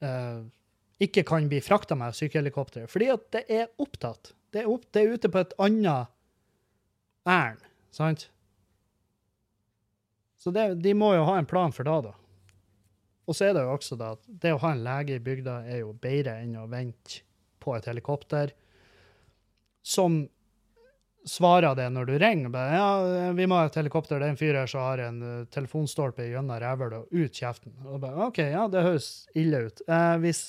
[0.05, 0.45] uh,
[1.03, 2.85] ikke kan bli frakta med sykehelikopter?
[2.87, 4.31] Fordi at det er opptatt.
[4.53, 6.13] Det er, opp, det er ute på et annet
[7.28, 8.30] ærend, sant?
[10.38, 12.13] Så det, de må jo ha en plan for det, da.
[13.26, 15.63] Og så er det jo også da at det å ha en lege i bygda
[15.65, 17.23] er jo bedre enn å vente
[17.63, 18.53] på et helikopter
[19.86, 20.21] som
[21.26, 22.51] svarer det når du ringer.
[22.53, 24.21] Bare, ja, vi må ha et helikopter.
[24.21, 27.73] Det er en fyr her som har en uh, telefonstolpe gjennom rævhølet og ut kjeften.
[27.89, 29.84] Og bare, OK, ja, det høres ille ut.
[29.88, 30.45] Eh, hvis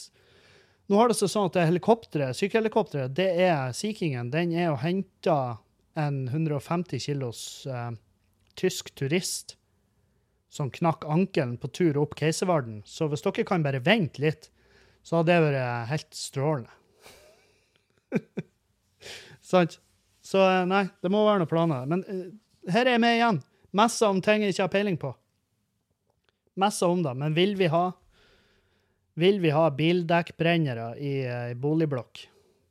[0.87, 4.29] Nå har det seg sånn at det helikopteret, sykehelikopteret, det er Sea Kingen.
[4.31, 5.39] Den er jo henta
[5.97, 7.91] en 150 kilos eh,
[8.55, 9.57] tysk turist
[10.53, 12.83] som knakk ankelen på tur opp Keiservarden.
[12.87, 14.51] Så hvis dere kan bare vente litt,
[15.05, 16.73] så hadde det vært helt strålende.
[19.51, 19.79] Sant?
[20.27, 21.87] Så eh, nei, det må være noen planer.
[21.91, 22.27] Men uh,
[22.73, 23.43] her er jeg med igjen.
[23.77, 25.13] Messa om ting jeg ikke har peiling på.
[26.59, 27.13] Messa om det.
[27.19, 27.91] Men vil vi ha
[29.17, 32.27] vil vi ha bildekkbrennere i i boligblokk?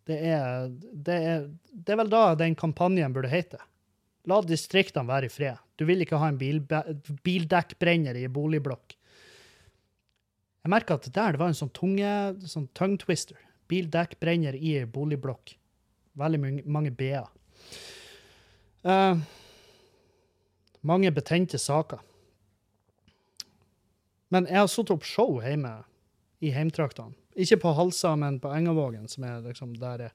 [0.06, 3.58] Det er, det, er, det er, vel da den kampanjen burde hete.
[4.30, 5.58] La distriktene være i fred.
[5.78, 6.38] Du vil ikke ha en
[7.26, 8.95] bildekkbrenner i boligblokk.
[10.66, 12.12] Jeg merka at der det var en sånn tunge,
[12.49, 13.38] sånn tongue twister.
[13.70, 15.56] Bildekkbrenner i boligblokk.
[16.18, 17.28] Veldig mange b-er.
[18.86, 19.18] Uh,
[20.86, 22.01] mange betente saker.
[24.34, 25.80] Men jeg har satt opp show hjemme
[26.45, 27.14] i heimtraktene.
[27.36, 30.13] Ikke på Halsa, men på Engavågen, som er liksom der er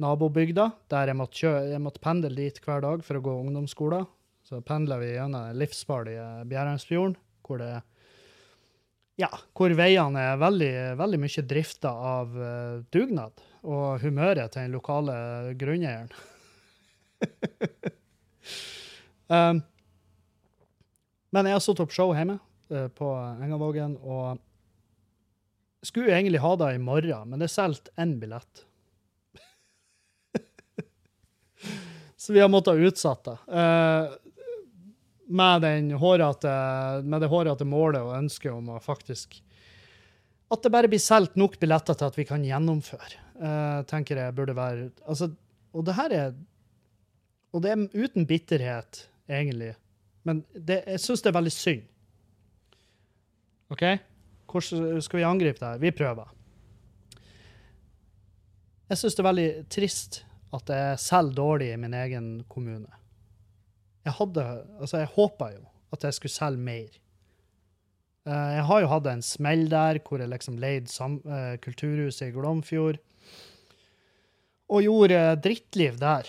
[0.00, 0.68] nabobygda.
[0.92, 4.04] Der jeg måtte, kjøre, jeg måtte pendle dit hver dag for å gå ungdomsskolen.
[4.44, 7.16] Så pendler vi gjennom livsfarlige Bjerheimsfjorden,
[7.46, 7.72] hvor det
[9.16, 14.74] Ja, hvor veiene er veldig, veldig mye drifta av uh, dugnad og humøret til den
[14.74, 15.14] lokale
[15.54, 16.10] grunneieren.
[19.30, 19.60] um,
[21.30, 22.40] men jeg har satt opp show hjemme
[22.74, 23.12] uh, på
[23.46, 24.42] Engavågen, og
[25.86, 28.64] skulle jo egentlig ha det i morgen, men det er solgt én billett.
[32.16, 33.58] Så vi har måttet utsette det.
[33.60, 34.14] Eh,
[35.34, 36.54] med, hårete,
[37.02, 39.38] med det hårete målet og ønsket om å faktisk
[40.52, 43.20] At det bare blir solgt nok billetter til at vi kan gjennomføre.
[43.40, 45.30] eh, tenker jeg burde være altså,
[45.72, 46.34] Og det her er
[47.52, 49.74] Og det er uten bitterhet, egentlig.
[50.24, 51.82] Men det, jeg syns det er veldig synd.
[53.70, 53.84] OK?
[54.54, 55.82] Hvordan skal vi angripe det her?
[55.82, 56.30] Vi prøver.
[58.90, 60.20] Jeg syns det er veldig trist
[60.54, 62.90] at jeg selger dårlig i min egen kommune.
[64.04, 64.44] Jeg hadde
[64.78, 66.94] Altså, jeg håpa jo at jeg skulle selge mer.
[68.26, 72.34] Eh, Jeg har jo hatt en smell der hvor jeg liksom leide eh, Kulturhuset i
[72.34, 72.98] Glomfjord.
[74.70, 76.28] Og gjorde drittliv der.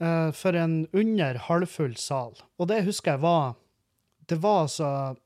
[0.00, 2.34] eh, For en under halvfull sal.
[2.58, 3.54] Og det husker jeg var
[4.28, 5.16] Det var altså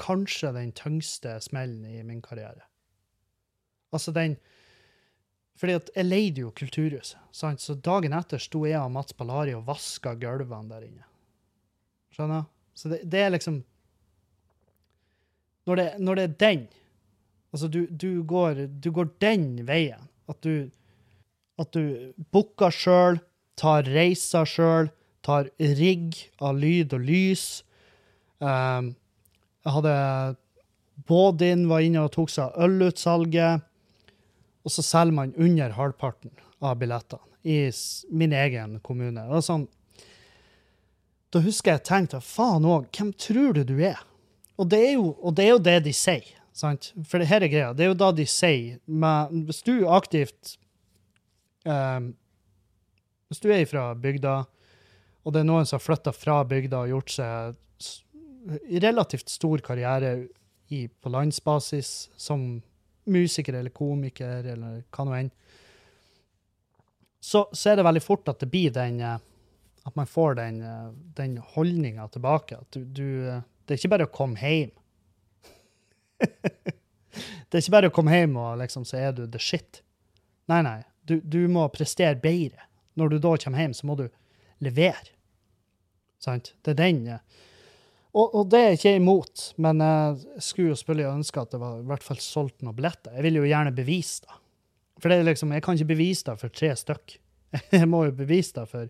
[0.00, 2.66] kanskje den tyngste smellen i min karriere.
[3.94, 4.38] Altså den
[5.54, 7.62] fordi at jeg leide jo Kulturhuset, sant?
[7.62, 11.04] så dagen etter sto jeg og Mats Ballari og vaska gulvene der inne.
[12.10, 12.48] Skjønner?
[12.74, 13.60] Så det, det er liksom
[15.64, 16.64] når det, når det er den
[17.54, 20.08] Altså, du, du, går, du går den veien.
[20.26, 20.72] At du,
[21.54, 23.20] at du booker sjøl,
[23.54, 24.90] tar reiser sjøl,
[25.22, 27.44] tar rigg av lyd og lys.
[28.42, 28.96] Um,
[29.64, 29.94] jeg hadde
[31.08, 33.64] Bådin var inne og tok seg ølutsalget.
[34.64, 36.32] Og så selger man under halvparten
[36.64, 37.68] av billettene i
[38.08, 39.26] min egen kommune.
[39.28, 39.66] Var sånn,
[41.34, 44.00] da husker jeg tenkte faen òg, hvem tror du du er?
[44.56, 46.30] Og det er jo, og det, er jo det de sier.
[46.56, 46.92] sant?
[47.04, 47.72] For det her er greia.
[47.76, 50.54] Det er jo da de sier men Hvis du aktivt
[51.66, 52.12] um,
[53.28, 54.44] Hvis du er fra bygda,
[55.24, 57.60] og det er noen som har flytta fra bygda og gjort seg
[58.80, 60.26] relativt stor karriere
[60.68, 62.62] i, på landsbasis som
[63.04, 65.30] musiker eller komiker eller hva nå enn,
[67.24, 69.16] så, så er det veldig fort at det blir den eh,
[69.84, 72.58] At man får den, eh, den holdninga tilbake.
[72.60, 74.74] At du, du eh, Det er ikke bare å komme hjem.
[77.48, 79.80] det er ikke bare å komme hjem og liksom så er du the shit.
[80.52, 80.82] Nei, nei.
[81.08, 82.68] Du, du må prestere bedre.
[83.00, 84.04] Når du da kommer hjem, så må du
[84.64, 85.16] levere.
[86.20, 86.52] Sant?
[86.60, 87.00] Det er den.
[88.14, 91.60] Og, og det er ikke jeg imot, men jeg skulle jo selvfølgelig ønske at det
[91.62, 93.16] var i hvert fall solgt noen billetter.
[93.16, 94.36] Jeg vil jo gjerne bevise det.
[95.02, 97.16] For det er liksom, jeg kan ikke bevise det for tre stykk.
[97.74, 98.88] Jeg må jo bevise det for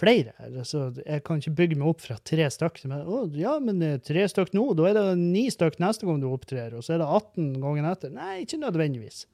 [0.00, 0.32] flere.
[0.64, 2.78] Så jeg kan ikke bygge meg opp fra tre stykk.
[2.88, 3.02] Men,
[3.36, 6.84] ja, men tre stykk nå, da er det ni stykk neste gang du opptrer, og
[6.86, 8.14] så er det 18 ganger etter.
[8.14, 9.26] Nei, ikke nødvendigvis.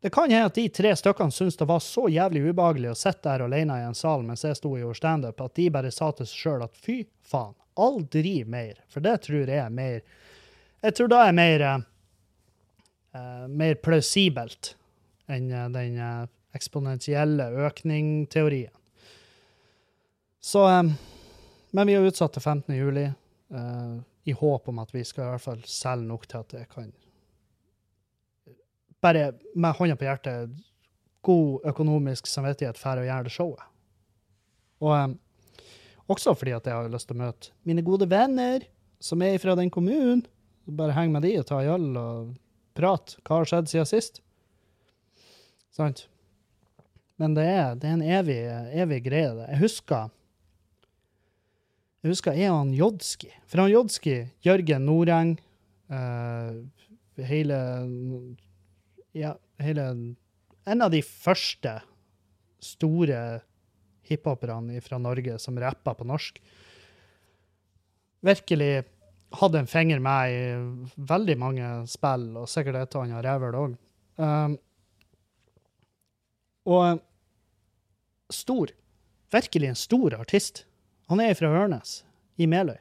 [0.00, 3.30] Det kan hende at de tre stykkene syntes det var så jævlig ubehagelig å sitte
[3.30, 6.10] der alene i en sal mens jeg sto og gjorde standup, at de bare sa
[6.12, 8.78] til seg sjøl at fy faen, aldri mer.
[8.92, 10.00] For det tror jeg er mer
[10.84, 11.84] Jeg tror da er mer eh,
[13.16, 14.74] eh, mer plausibelt
[15.32, 18.74] enn eh, den eh, eksponentielle økning-teorien.
[20.40, 20.92] Så eh,
[21.70, 22.76] Men vi har utsatt til 15.
[22.76, 23.08] juli,
[23.50, 26.64] eh, i håp om at vi skal i hvert fall selge nok til at det
[26.70, 26.92] kan
[29.04, 30.54] bare med hånda på hjertet,
[31.26, 33.68] god økonomisk samvittighet for å gjøre det showet.
[34.84, 35.14] Og um,
[36.12, 38.66] også fordi at jeg har lyst til å møte mine gode venner
[39.02, 40.24] som er fra den kommunen.
[40.66, 42.34] Bare henge med de og ta en øl og
[42.78, 43.18] prate.
[43.26, 44.20] Hva har skjedd siden sist?
[45.74, 46.06] Sant?
[47.20, 48.38] Men det er, det er en evig,
[48.76, 49.48] evig greie, det.
[49.54, 50.12] Jeg husker
[52.04, 53.32] jeg husker jeg og han Jodski.
[53.50, 54.16] For han Jodski,
[54.46, 55.32] Jørgen Noreng,
[55.90, 56.60] uh,
[57.18, 57.56] hele
[59.16, 59.32] Ja,
[59.64, 59.84] hele
[60.66, 61.78] En av de første
[62.60, 63.20] store
[64.06, 66.40] hiphoperne fra Norge som rappa på norsk.
[68.26, 68.84] Virkelig
[69.40, 70.42] hadde en finger med i
[71.08, 73.76] veldig mange spill, og sikkert et og annet rævel òg.
[74.20, 74.56] Um,
[76.66, 77.00] og
[78.32, 78.74] stor.
[79.32, 80.64] Virkelig en stor artist.
[81.08, 82.02] Han er fra Ørnes,
[82.36, 82.78] i Meløy.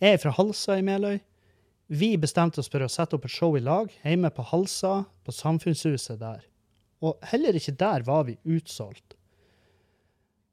[0.00, 1.20] Jeg er fra Halsa i Meløy.
[1.92, 5.34] Vi bestemte oss for å sette opp et show i lag hjemme på Halsa, på
[5.34, 6.46] Samfunnshuset der.
[7.04, 9.16] Og heller ikke der var vi utsolgt.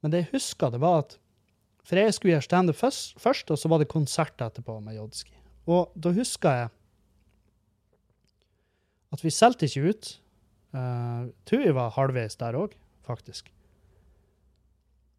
[0.02, 1.18] Men det jeg husker, det var at
[1.88, 5.34] For jeg skulle gjøre standup først, først, og så var det konsert etterpå med Jodski.
[5.66, 6.70] Og da husker jeg
[9.12, 10.12] at vi solgte ikke ut.
[10.78, 13.50] Uh, tror var halvveis der òg, faktisk.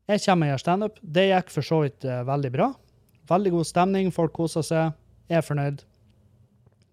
[0.08, 1.02] Jeg kommer og gjør standup.
[1.02, 2.70] Det gikk for så vidt uh, veldig bra.
[3.28, 4.94] Veldig god stemning, folk kosa seg.
[5.28, 5.82] er fornøyd.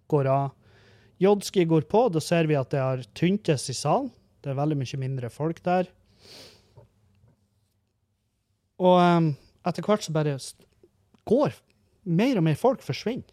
[0.09, 0.49] Går av.
[1.19, 2.07] Jodski går på.
[2.13, 4.11] Da ser vi at det har tyntes i salen.
[4.39, 5.89] Det er veldig mye mindre folk der.
[8.79, 9.33] Og um,
[9.67, 10.37] etter hvert så bare
[11.27, 11.55] går
[12.09, 13.27] mer og mer folk forsvinner.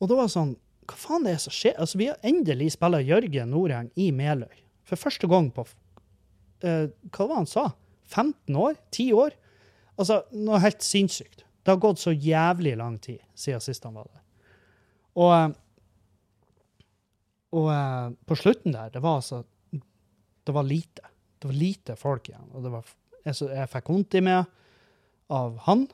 [0.00, 0.52] Og da var det sånn
[0.88, 1.76] Hva faen det er som skjer?
[1.78, 4.52] Altså, vi har endelig spilla Jørgen Norheim i Meløy.
[4.84, 7.66] For første gang på uh, Hva var det han sa?
[8.10, 8.74] 15 år?
[8.90, 9.36] 10 år?
[10.00, 11.44] Altså, noe helt sinnssykt.
[11.60, 14.19] Det har gått så jævlig lang tid siden sist han var der.
[15.18, 15.54] Og,
[17.56, 19.42] og eh, på slutten der, det var altså
[20.46, 21.02] Det var lite.
[21.38, 22.48] Det var lite folk igjen.
[22.54, 22.86] Og det var,
[23.24, 24.44] jeg, jeg fikk vondt i meg
[25.30, 25.84] av han,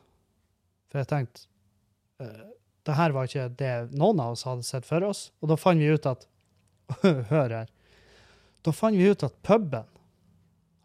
[0.88, 1.44] for jeg tenkte
[2.24, 2.46] eh,
[2.86, 5.26] det her var ikke det noen av oss hadde sett for oss.
[5.42, 6.26] Og da fant vi ut at
[7.02, 7.70] Hør her.
[8.62, 9.88] Da fant vi ut at puben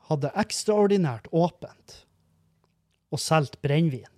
[0.10, 2.00] hadde ekstraordinært åpent
[3.14, 4.10] og solgt brennevin.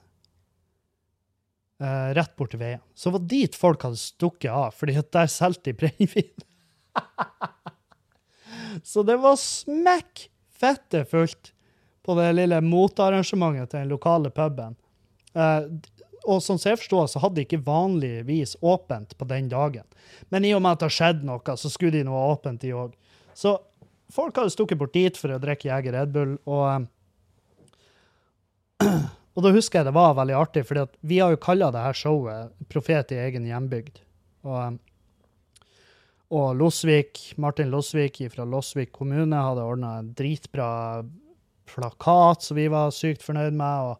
[1.83, 2.79] Eh, rett borti veien.
[2.95, 6.45] Så det var dit folk hadde stukket av, fordi der solgte de brennevin.
[8.91, 10.29] Så det var smekk
[10.63, 11.51] fette fullt
[12.05, 14.77] på det lille motarrangementet til den lokale puben.
[15.35, 15.67] Eh,
[16.23, 19.83] og sånn som jeg forstår, så hadde de ikke vanligvis åpent på den dagen.
[20.31, 22.61] Men i og med at det har skjedd noe, så skulle de nå ha åpent,
[22.63, 22.93] de òg.
[23.35, 23.57] Så
[24.13, 26.87] folk hadde stukket bort dit for å drikke Jeger Red Bull, og
[28.87, 29.03] eh,
[29.33, 31.97] Og da husker jeg det var veldig artig, for vi har jo kalla det her
[31.97, 34.03] showet 'Profet i egen hjembygd'.
[34.45, 34.77] Og, eh,
[36.33, 41.03] og Losvik, Martin Losvik fra Losvik kommune hadde ordna en dritbra
[41.69, 43.89] plakat som vi var sykt fornøyd med.
[43.89, 43.97] Og,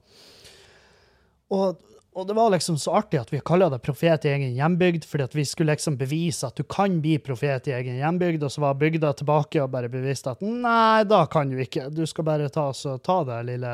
[1.49, 1.81] og,
[2.15, 5.25] og det var liksom så artig at vi kalla det profet i egen hjembygd, fordi
[5.25, 8.63] at vi skulle liksom bevise at du kan bli profet i egen hjembygd, og så
[8.63, 11.87] var bygda tilbake og bare bevisst at nei, da kan du ikke.
[11.93, 13.73] Du skal bare ta, så, ta, det lille,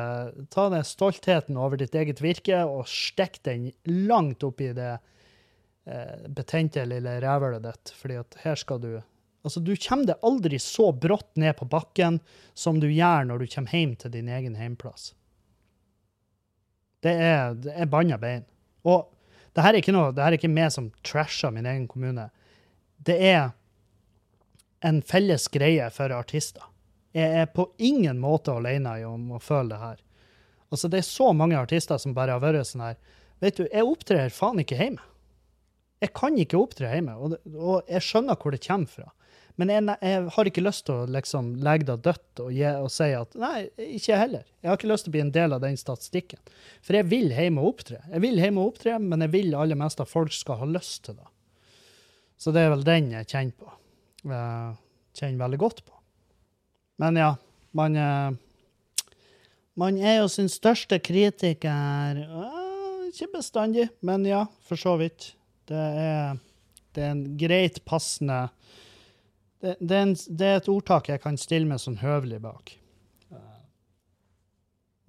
[0.52, 3.70] ta den stoltheten over ditt eget virke og stikk den
[4.08, 8.92] langt opp i det eh, betente lille rævhølet ditt, fordi at her skal du
[9.40, 12.18] Altså, du kommer deg aldri så brått ned på bakken
[12.52, 15.14] som du gjør når du kommer hjem til din egen heimplass.
[17.04, 18.44] Det er, det er banna bein.
[18.84, 19.08] Og
[19.56, 22.28] det her er ikke noe, det her er ikke meg som trasher min egen kommune.
[23.00, 23.50] Det er
[24.86, 26.64] en felles greie for artister.
[27.16, 30.02] Jeg er på ingen måte alene om å føle det her.
[30.70, 33.00] Altså, det er så mange artister som bare har vært sånn her
[33.40, 35.00] Vet du, jeg opptrer faen ikke hjemme.
[36.04, 39.06] Jeg kan ikke opptre hjemme, og, og jeg skjønner hvor det kommer fra.
[39.58, 43.08] Men jeg, jeg har ikke lyst til å liksom legge det dødt og, og si
[43.16, 44.44] at nei, ikke jeg heller.
[44.62, 46.40] Jeg har ikke lyst til å bli en del av den statistikken.
[46.84, 48.00] For jeg vil hjem og opptre.
[48.12, 51.04] Jeg vil hjem og opptre, men jeg vil aller mest at folk skal ha lyst
[51.08, 51.28] til det.
[52.40, 53.72] Så det er vel den jeg kjenner på.
[54.30, 55.96] Jeg kjenner veldig godt på.
[57.00, 57.34] Men ja,
[57.76, 58.30] man eh,
[59.80, 62.18] Man er jo sin største kritiker.
[62.20, 65.32] Eh, Ikke bestandig, men ja, for så vidt.
[65.70, 66.36] Det er,
[66.94, 68.48] det er en greit passende
[69.60, 72.74] det, det, er en, det, er et ordtak jeg kan stille meg sånn høvelig bak.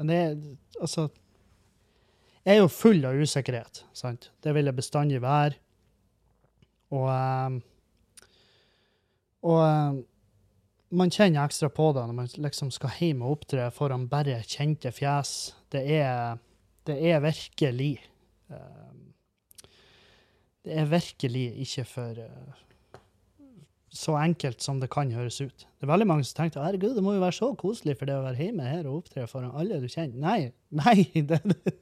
[0.02, 0.38] Men det er
[0.82, 1.10] altså
[2.42, 4.32] Jeg er jo full av usikkerhet, sant?
[4.42, 5.60] Det vil jeg bestandig være.
[6.90, 7.60] Og um,
[9.46, 10.00] Og um,
[10.92, 14.92] man kjenner ekstra på det når man liksom skal hjem og opptre foran bare kjente
[14.92, 15.54] fjes.
[15.72, 16.42] Det er,
[16.90, 17.94] det er virkelig
[18.50, 19.14] um,
[20.66, 22.66] Det er virkelig ikke for uh,
[23.92, 25.66] så enkelt som det kan høres ut.
[25.66, 28.16] Det er veldig mange som tenker herregud, det må jo være så koselig for det
[28.16, 30.16] å være hjemme her og opptre foran alle du kjenner.
[30.24, 31.76] Nei, nei, det, det,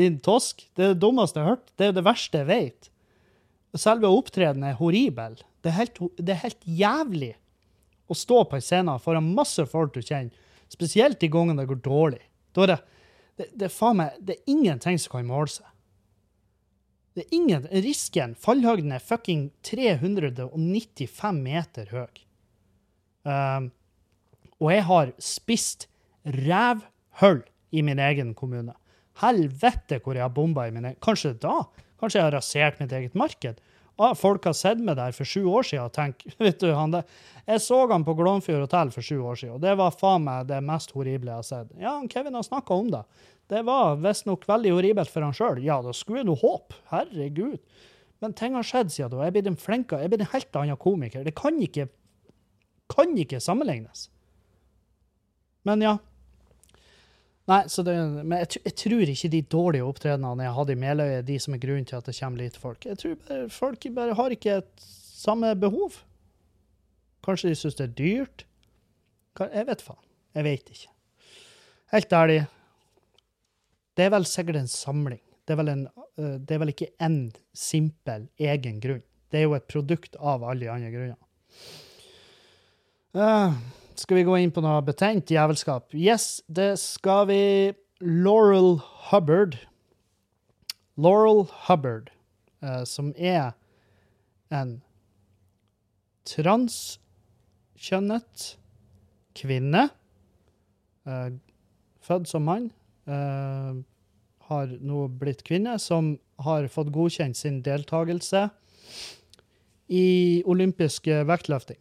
[0.00, 0.64] din tosk.
[0.72, 1.74] Det er det dummeste jeg har hørt.
[1.76, 2.88] Det er det verste jeg vet.
[3.76, 5.36] Selve opptredenen er horribel.
[5.64, 7.34] Det er, helt, det er helt jævlig
[8.08, 10.32] å stå på en scene foran masse folk du kjenner,
[10.72, 12.22] spesielt de gangene det går dårlig.
[12.56, 12.80] Da er det,
[13.36, 15.68] det, det, faen meg, det er ingenting som kan måle seg.
[17.12, 22.22] Det er ingen Risken, fallhøyden er fucking 395 meter høy.
[23.28, 23.70] Um,
[24.62, 25.88] og jeg har spist
[26.24, 27.42] rævhull
[27.72, 28.72] i min egen kommune.
[29.20, 31.58] Helvete hvor jeg har bomba i min egen Kanskje da?
[32.00, 33.60] Kanskje jeg har rasert mitt eget marked?
[34.00, 36.24] Ah, folk har sett meg der for sju år siden og tenkt
[37.42, 40.46] Jeg så han på Glomfjord hotell for sju år siden, og det var faen meg
[40.48, 41.72] det mest horrible jeg har sett.
[41.78, 43.02] Ja, Kevin har snakka om det.
[43.50, 45.60] Det var visstnok veldig horribelt for han sjøl.
[45.64, 46.78] Ja, da skulle jeg nå håpe.
[46.92, 47.58] Herregud.
[48.22, 49.24] Men ting har skjedd siden da.
[49.24, 51.24] Jeg er blitt en flinkere, jeg er blitt en helt annen komiker.
[51.26, 51.88] Det kan ikke,
[52.92, 54.06] kan ikke sammenlignes.
[55.66, 55.96] Men ja.
[57.50, 61.08] Nei, så det, men jeg, jeg tror ikke de dårlige opptredenene jeg hadde i Meløy,
[61.16, 62.86] er de som er grunnen til at det kommer lite folk.
[62.86, 65.98] Jeg tror bare folk bare har ikke et samme behov.
[67.26, 68.46] Kanskje de syns det er dyrt?
[69.42, 70.02] Jeg vet faen.
[70.38, 70.92] Jeg vet ikke.
[71.92, 72.38] Helt ærlig,
[73.96, 75.20] det er vel sikkert en samling.
[75.46, 75.86] Det er en,
[76.16, 79.02] det er vel ikke én simpel egen grunn.
[79.32, 81.16] Det er jo et produkt av alle de andre grunnene.
[83.12, 83.52] Uh,
[83.96, 85.94] skal vi gå inn på noe betent jævelskap?
[85.96, 87.72] Yes, det skal vi.
[88.00, 88.80] Laurel
[89.10, 89.58] Hubbard.
[90.96, 92.10] Laurel Hubbard,
[92.64, 93.52] uh, som er
[94.52, 94.82] en
[96.28, 98.58] transkjønnet
[99.36, 99.90] kvinne.
[101.08, 101.30] uh,
[102.02, 102.72] født som mann.
[103.06, 103.72] Eh,
[104.48, 108.48] har nå blitt kvinne, som har fått godkjent sin deltakelse
[109.92, 111.80] i olympisk vektløfting.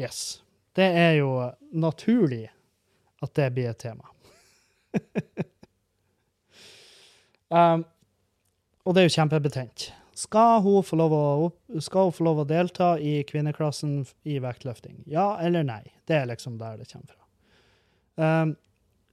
[0.00, 0.42] Yes.
[0.72, 1.32] Det er jo
[1.72, 2.46] naturlig
[3.22, 4.08] at det blir et tema.
[7.48, 7.84] um,
[8.84, 9.90] og det er jo kjempebetent.
[10.16, 11.24] Skal hun, få lov å,
[11.80, 15.02] skal hun få lov å delta i kvinneklassen i vektløfting?
[15.10, 15.82] Ja eller nei?
[16.08, 17.22] Det er liksom der det kommer fra.
[18.20, 18.56] Um,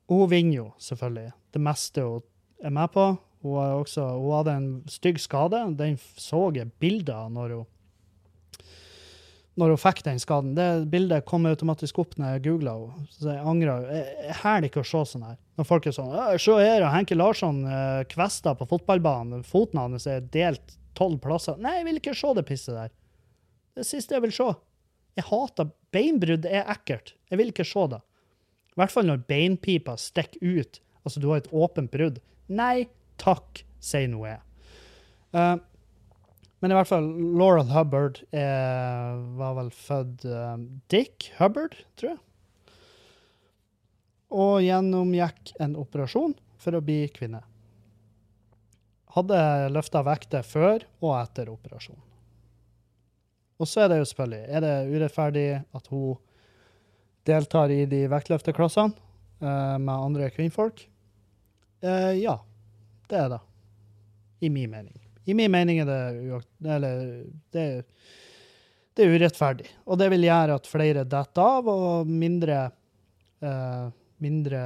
[0.10, 2.24] hun vinner jo, selvfølgelig, det meste hun
[2.66, 3.10] er med på.
[3.44, 5.62] Hun, også, hun hadde en stygg skade.
[5.80, 7.68] Den så jeg bilder av når hun,
[9.60, 10.56] når hun fikk den skaden.
[10.58, 13.06] Det bildet kom automatisk opp når jeg googla henne.
[13.16, 13.88] Så jeg angrer.
[13.94, 15.38] Jeg, hæler ikke å se sånn her.
[15.60, 19.46] Når folk er sånn «Å, Se her, Henke Larsson uh, kvesta på fotballbanen.
[19.48, 21.60] Foten hans er delt tolv plasser.
[21.62, 22.92] Nei, jeg vil ikke se det pisset der.
[23.80, 24.52] Det siste jeg vil se.
[25.20, 27.16] Jeg hater Beinbrudd er ekkelt.
[27.32, 28.00] Jeg vil ikke se det.
[28.74, 30.80] I hvert fall når beinpipa stikker ut.
[31.04, 32.20] Altså, du har et åpent brudd.
[32.48, 32.88] Nei
[33.20, 34.40] takk, sier nå jeg.
[35.36, 35.58] Eh,
[36.60, 37.08] men i hvert fall,
[37.40, 40.56] Laurel Hubbard er, var vel født eh,
[40.92, 42.20] Dick Hubbard, tror jeg.
[44.30, 47.42] Og gjennomgikk en operasjon for å bli kvinne.
[49.16, 49.40] Hadde
[49.74, 52.06] løfta vekter før og etter operasjonen.
[53.60, 56.20] Og så er det jo selvfølgelig Er det urettferdig at hun
[57.30, 58.96] deltar i de vektløfteklassene
[59.42, 60.84] eh, med andre kvinnfolk?
[61.82, 62.40] Eh, ja,
[63.10, 63.40] det er det.
[64.40, 64.98] I min mening.
[65.30, 67.02] I min mening er det, eller,
[67.54, 67.66] det,
[68.98, 69.68] det er urettferdig.
[69.86, 72.64] Og det vil gjøre at flere detter av, og mindre,
[73.44, 73.90] eh,
[74.24, 74.64] mindre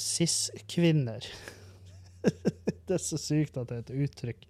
[0.00, 1.28] cis-kvinner.
[2.86, 4.48] det er så sykt at det er et uttrykk.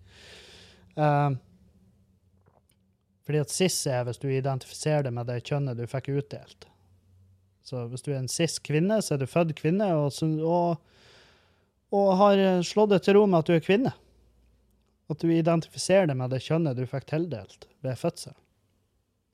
[0.96, 1.36] Eh,
[3.26, 6.68] fordi at cis er hvis du identifiserer det med det kjønnet du fikk utdelt.
[7.66, 10.14] Så hvis du er en cis-kvinne, så er du født kvinne, og,
[10.46, 10.76] og,
[11.90, 13.92] og har slått deg til ro med at du er kvinne.
[15.10, 18.36] At du identifiserer det med det kjønnet du fikk tildelt ved fødsel.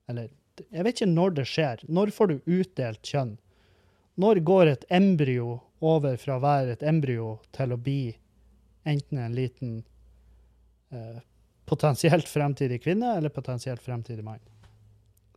[0.09, 0.31] Eller
[0.63, 1.85] jeg vet ikke når det skjer.
[1.89, 3.37] Når får du utdelt kjønn?
[4.21, 8.13] Når går et embryo over fra å være et embryo til å bli
[8.89, 9.79] enten en liten
[10.93, 11.21] eh,
[11.69, 14.41] potensielt fremtidig kvinne eller potensielt fremtidig mann?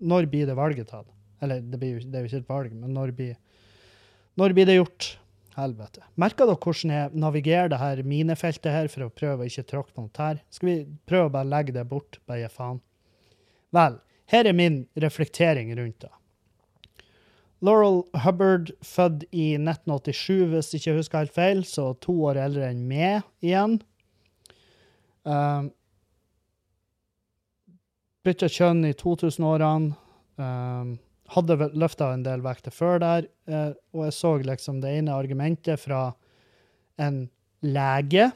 [0.03, 1.14] Når blir det valget tatt?
[1.43, 3.38] Eller det, jo, det er jo ikke et valg, men når blir,
[4.39, 5.11] når blir det gjort?
[5.55, 6.03] Helvete.
[6.19, 9.95] Merker dere hvordan jeg navigerer det her minefeltet her for å prøve å ikke tråkke
[9.95, 10.41] på noe tær?
[10.51, 10.75] Skal vi
[11.07, 12.81] prøve å bare legge det bort, bare gi faen?
[13.75, 13.95] Vel,
[14.31, 16.11] her er min reflektering rundt det.
[17.63, 22.67] Laurel Hubbard, født i 1987, hvis ikke jeg husker helt feil, så to år eldre
[22.67, 23.79] enn meg igjen.
[25.25, 25.71] Uh,
[28.25, 29.95] Bytta kjønn i 2000-årene.
[30.41, 30.95] Um,
[31.34, 35.82] hadde løfta en del vekter før der, eh, og jeg så liksom det ene argumentet
[35.82, 36.09] fra
[37.01, 37.26] en
[37.65, 38.30] lege,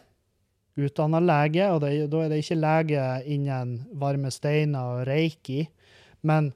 [0.80, 5.66] utdanna lege, og det, da er det ikke lege innen varme steiner og reiki,
[6.26, 6.52] men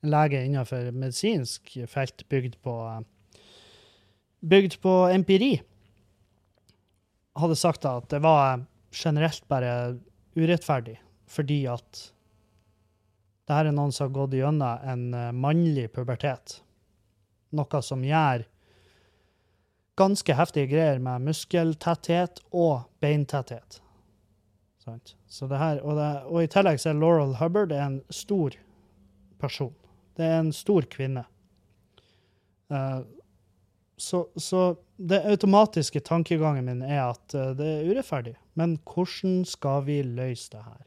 [0.00, 3.02] en lege innenfor medisinsk felt bygd på eh,
[4.40, 5.58] bygd på empiri,
[7.36, 8.64] hadde sagt at det var
[8.94, 9.98] generelt bare
[10.36, 10.96] urettferdig,
[11.28, 12.06] fordi at
[13.50, 16.60] det her er noen som har gått gjennom en eh, mannlig pubertet.
[17.50, 18.44] Noe som gjør
[19.98, 23.80] ganske heftige greier med muskeltetthet og beintetthet.
[24.86, 28.54] Her, og, det, og i tillegg så er Laurel Hubbard en stor
[29.42, 29.74] person.
[30.14, 31.24] Det er en stor kvinne.
[32.70, 33.02] Uh,
[33.98, 34.62] så, så
[34.96, 38.36] det automatiske tankegangen min er at eh, det er urettferdig.
[38.54, 40.86] Men hvordan skal vi løse det her?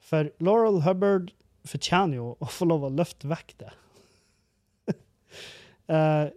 [0.00, 1.30] For Laurel Hubbard
[1.68, 3.74] fortjener jo å få lov å løfte vekter.
[5.92, 6.30] uh,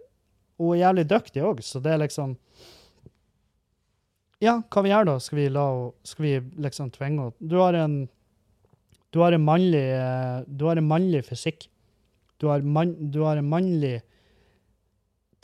[0.60, 2.36] hun er jævlig dyktig òg, så det er liksom
[4.42, 5.14] Ja, hva vi gjør da?
[5.22, 5.68] Skal vi, la,
[6.04, 6.34] skal vi
[6.66, 8.04] liksom tvinge henne Du har en
[9.14, 11.68] du har en mannlig, eh, du har en mannlig fysikk.
[12.42, 14.00] Du har, man, du har en mannlig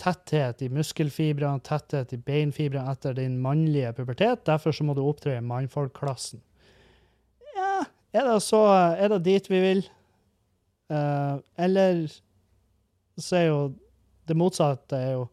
[0.00, 4.42] tetthet i muskelfibrene, tetthet i beinfibrene etter din mannlige pubertet.
[4.48, 6.42] Derfor så må du opptre i mannfolkklassen.
[8.12, 8.64] Er det så
[8.98, 9.84] Er det dit vi vil?
[10.90, 12.08] Uh, eller
[13.20, 13.60] så er jo
[14.26, 15.28] det motsatte er jo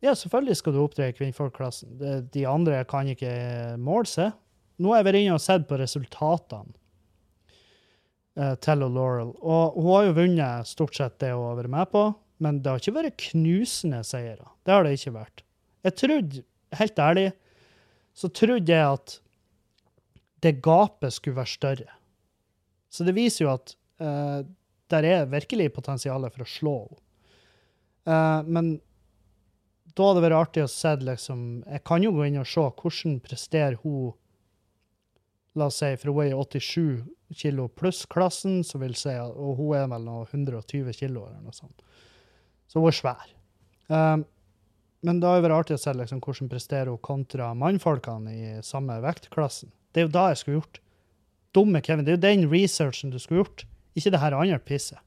[0.00, 1.98] Ja, selvfølgelig skal du opptre i kvinnfolkklassen.
[2.00, 3.28] De, de andre kan ikke
[3.76, 4.32] måle seg.
[4.80, 6.72] Nå har jeg vært inne og sett på resultatene
[8.40, 11.92] uh, til Laurel, og hun har jo vunnet stort sett det hun har vært med
[11.92, 12.06] på,
[12.40, 14.48] men det har ikke vært knusende seire.
[14.64, 15.44] Det har det ikke vært.
[15.84, 16.44] Jeg trodde,
[16.80, 17.28] helt ærlig,
[18.16, 19.18] så trodde jeg at
[20.40, 21.99] det gapet skulle være større.
[22.90, 24.42] Så det viser jo at uh,
[24.90, 27.02] der er virkelig potensial for å slå henne.
[28.08, 28.70] Uh, men
[29.94, 32.62] da hadde det vært artig å se liksom Jeg kan jo gå inn og se
[32.64, 34.14] hvordan presterer hun
[35.58, 39.72] La oss si, for hun er i 87 kilo pluss-klassen, så vil si, og hun
[39.74, 41.82] er vel 120 kilo eller noe sånt.
[42.70, 43.32] Så hun er svær.
[43.90, 44.22] Um,
[45.02, 48.52] men da hadde det vært artig å se liksom, hvordan presterer hun kontra mannfolkene i
[48.66, 49.72] samme vektklassen.
[49.90, 50.80] Det er jo da jeg skulle gjort.
[51.56, 52.06] Dumme Kevin.
[52.06, 53.64] Det er jo den researchen du skulle gjort,
[53.98, 55.00] ikke det her andre pisset.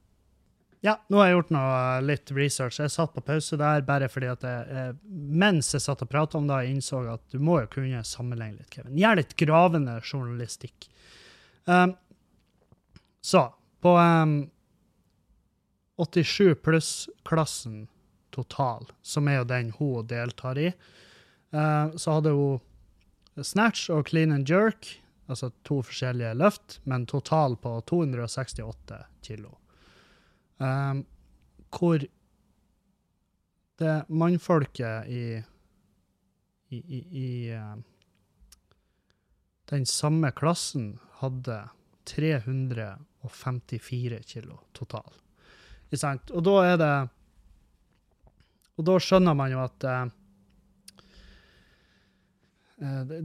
[0.84, 2.76] Ja, nå har jeg gjort noe litt research.
[2.76, 6.36] Jeg satt på pause der bare fordi at jeg, eh, mens jeg satt og pratet
[6.36, 8.98] om det, jeg innså at du må jo kunne sammenligne litt, Kevin.
[9.00, 10.90] Gjør litt gravende journalistikk.
[11.64, 11.94] Um,
[13.24, 13.46] så,
[13.80, 14.34] på um,
[15.96, 17.86] 87 pluss-klassen
[18.36, 20.68] total, som er jo den hun deltar i,
[21.56, 27.56] uh, så hadde hun snatch og clean and jerk, altså to forskjellige løft, men total
[27.56, 29.54] på 268 kilo.
[30.58, 31.04] Um,
[31.74, 31.98] hvor
[33.78, 35.42] det mannfolket i
[36.74, 37.76] i, i, i uh,
[39.70, 41.68] den samme klassen hadde
[42.08, 45.12] 354 kilo total.
[45.88, 46.30] Ikke sant?
[46.34, 46.94] Og da er det
[48.74, 50.10] Og da skjønner man jo at det-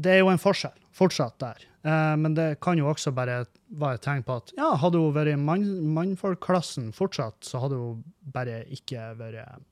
[0.03, 1.65] det er jo en forskjell fortsatt der.
[1.88, 5.15] Eh, men det kan jo også bare være et tegn på at ja, hadde hun
[5.15, 5.65] vært mann,
[5.95, 8.03] mannfolkklassen fortsatt, så hadde hun
[8.35, 9.63] bare ikke vært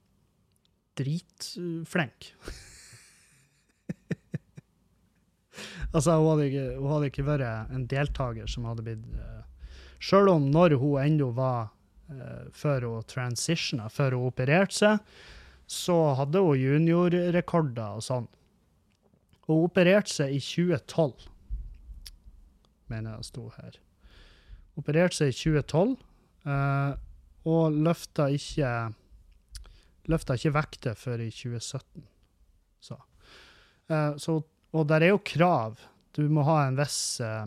[0.98, 2.32] dritflink.
[5.96, 9.44] altså, hun hadde, ikke, hun hadde ikke vært en deltaker som hadde blitt uh,
[9.98, 11.74] Sjøl om når hun ennå var
[12.14, 15.00] uh, før hun transitiona, før hun opererte seg,
[15.68, 18.28] så hadde hun juniorrekorder og sånn.
[19.48, 21.28] Hun opererte seg i 2012,
[22.92, 23.78] mener jeg sto her.
[24.80, 25.94] Opererte seg i 2012,
[26.48, 26.94] uh,
[27.48, 28.72] og løfta ikke
[30.12, 32.04] løfta ikke vekter før i 2017.
[32.84, 32.98] Så.
[33.92, 34.40] Uh, så,
[34.76, 35.80] og der er jo krav.
[36.16, 37.46] Du må ha en viss uh,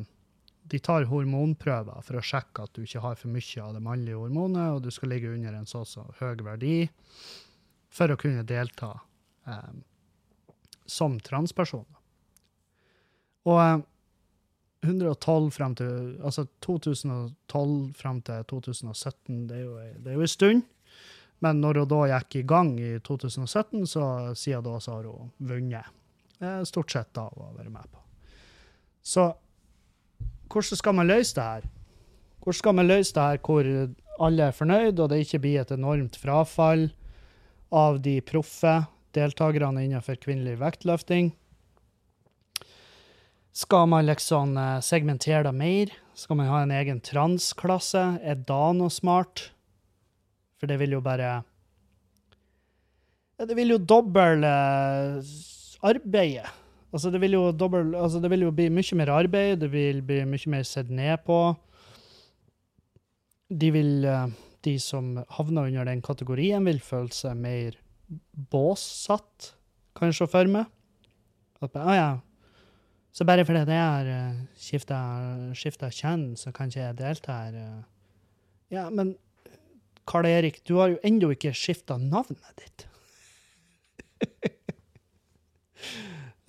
[0.71, 4.21] De tar hormonprøver for å sjekke at du ikke har for mye av det mannlige
[4.21, 6.85] hormonet, og du skal ligge under en så så høy verdi
[7.91, 8.93] for å kunne delta
[9.51, 9.73] eh,
[10.91, 11.87] som transperson.
[13.49, 13.79] Og eh,
[14.81, 20.35] 112 frem til Altså 2012 frem til 2017, det er jo, det er jo en
[20.35, 20.63] stund.
[21.41, 24.05] Men når hun da gikk i gang i 2017, så
[24.37, 25.89] siden da så har hun vunnet.
[26.41, 28.03] Eh, Stort sett da hun har vært med på.
[29.03, 29.31] Så
[30.51, 31.69] hvordan skal man løse det her?
[32.41, 33.69] Hvordan skal man løse det her hvor
[34.21, 36.91] alle er fornøyd, og det ikke blir et enormt frafall
[37.73, 38.75] av de proffe
[39.17, 41.33] deltakerne innenfor kvinnelig vektløfting?
[43.53, 45.95] Skal man liksom eh, segmentere det mer?
[46.15, 48.03] Skal man ha en egen transklasse?
[48.23, 49.51] Er da noe smart?
[50.61, 51.41] For det vil jo bare
[53.41, 55.33] Det vil jo doble eh,
[55.83, 56.47] arbeidet.
[56.91, 60.03] Altså, det vil jo dobbel, altså, det vil jo bli mye mer arbeid, det vil
[60.03, 61.55] bli mye mer sett ned på.
[63.51, 64.27] De vil eh,
[64.61, 67.79] De som havner under den kategorien, vil føle seg mer
[68.51, 69.55] båssatt,
[69.97, 70.69] kan jeg se for meg.
[71.61, 72.11] At oh, ja,
[73.13, 77.59] så bare fordi jeg har uh, skifta kjønn, så kan ikke jeg delta her.
[77.59, 77.83] eh.»
[78.71, 79.17] Ja, men
[80.07, 82.87] Karl Erik, du har jo ennå ikke skifta navnet ditt.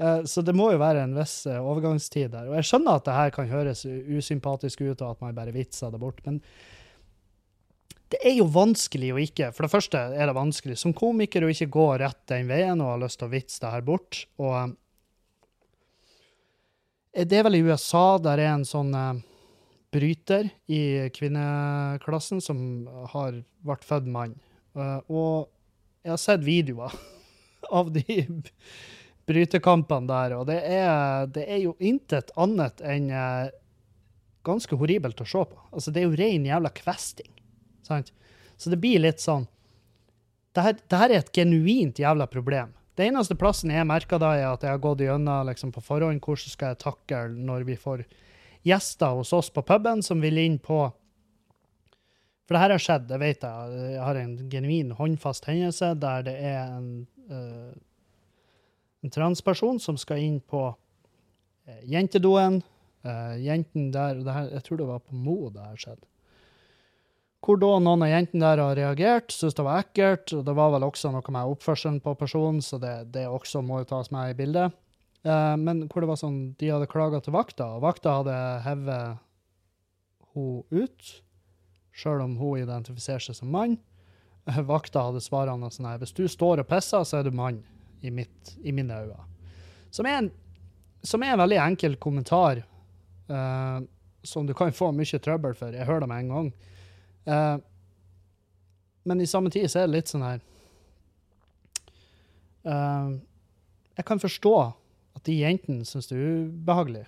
[0.01, 2.47] Eh, Så det må jo være en viss eh, overgangstid der.
[2.49, 5.91] Og jeg skjønner at det her kan høres usympatisk ut, og at man bare vitser
[5.93, 6.39] det bort, men
[8.11, 11.51] det er jo vanskelig å ikke For det første er det vanskelig som komiker å
[11.51, 14.25] ikke gå rett den veien og ha lyst til å vitse det her bort.
[14.41, 14.75] Og
[17.13, 19.23] eh, det er vel i USA der er en sånn eh,
[19.95, 22.57] bryter i kvinneklassen som
[23.13, 24.35] har vært født mann.
[24.75, 25.47] Eh, og
[26.03, 26.91] jeg har sett videoer
[27.79, 28.25] av de
[29.29, 33.11] brytekampene der, og det er, det er jo intet annet enn
[34.43, 35.59] ganske horribelt å se på.
[35.69, 37.29] Altså, det er jo ren jævla kvesting.
[37.91, 38.13] Sant?
[38.55, 39.49] Så det blir litt sånn
[40.55, 42.73] det her, det her er et genuint jævla problem.
[42.95, 46.19] Det eneste plassen jeg merker da, er at jeg har gått gjennom liksom, på forhånd
[46.19, 48.03] hvordan skal jeg takle når vi får
[48.67, 50.83] gjester hos oss på puben som vil inn på
[52.45, 53.75] For det her har skjedd, det vet jeg.
[53.93, 60.41] Jeg har en genuin håndfast hendelse der det er en, eh, transperson som skal inn
[60.41, 60.65] på
[61.65, 62.59] eh, jentedoen.
[63.07, 66.10] Eh, jenten der det Jeg tror det var på Mo det her skjedde.
[67.41, 70.33] Hvor da noen av jentene der har reagert, syntes det var ekkelt.
[70.37, 73.81] Og det var vel også noe med oppførselen på personen, så det, det også må
[73.89, 74.77] tas med i bildet.
[75.25, 78.37] Eh, men hvor det var sånn, de hadde klaga til vakta, og vakta hadde
[78.67, 79.21] hevet
[80.35, 81.13] hun ut,
[81.91, 83.79] sjøl om hun identifiserer seg som mann.
[84.49, 87.61] Eh, Vakta hadde svarene sånn her Hvis du står og pisser, så er du mann,
[88.01, 89.27] i, mitt, i mine øyne.
[89.93, 90.29] Som er en,
[91.05, 92.63] som er en veldig enkel kommentar,
[93.29, 93.79] eh,
[94.23, 95.73] som du kan få mye trøbbel for.
[95.75, 96.51] Jeg hører det med en gang.
[97.25, 97.57] Eh,
[99.03, 100.41] men i samme tid så er det litt sånn her
[102.69, 103.17] uh,
[103.97, 104.53] Jeg kan forstå
[105.17, 107.03] at de jentene syns det er ubehagelig.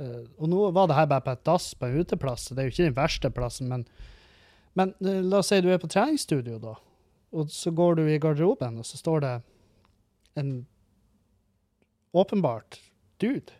[0.00, 2.62] Uh, og nå var det her bare på et dass på en uteplass, så det
[2.62, 3.86] er jo ikke den verste plassen, men,
[4.78, 6.76] men la oss si du er på treningsstudio, da,
[7.32, 9.34] og så går du i garderoben, og så står det
[10.40, 10.52] en
[12.12, 12.78] åpenbart
[13.20, 13.52] dude.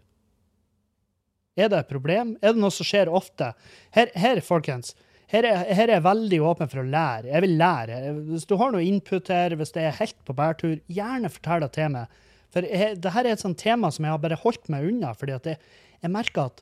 [1.57, 2.37] Er det et problem?
[2.41, 3.53] Er det noe som skjer ofte?
[3.93, 4.95] Her, her folkens,
[5.33, 7.31] her er, her er jeg veldig åpen for å lære.
[7.33, 8.01] Jeg vil lære.
[8.29, 11.71] Hvis du har noe input her, hvis det er helt på bærtur, gjerne fortell det
[11.77, 12.19] til meg.
[12.53, 15.15] For jeg, det her er et sånt tema som jeg har bare holdt meg unna,
[15.17, 15.73] fordi at jeg,
[16.05, 16.61] jeg merker at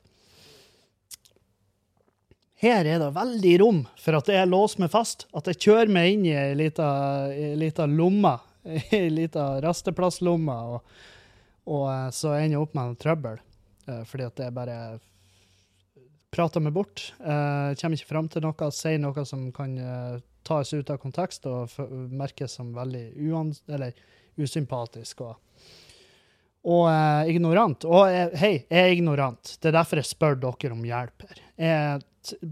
[2.61, 6.11] her er det veldig rom for at jeg låser meg fast, at jeg kjører meg
[6.13, 8.35] inn i ei lita, lomme,
[8.93, 10.99] ei lita rasteplasslomme, og,
[11.67, 13.41] og eh, så ender jeg opp med noe trøbbel.
[13.89, 14.77] Eh, Fordi at er bare
[16.31, 17.11] prater meg bort.
[17.19, 21.45] Uh, kommer ikke fram til noe, sier noe som kan uh, tas ut av kontekst
[21.49, 21.75] og
[22.09, 23.91] merkes som veldig
[24.41, 25.25] usympatisk.
[25.27, 25.67] Og,
[26.65, 27.85] og uh, ignorant.
[27.85, 28.07] Og
[28.39, 29.57] hei, jeg er ignorant.
[29.59, 31.43] Det er derfor jeg spør dere om hjelp her.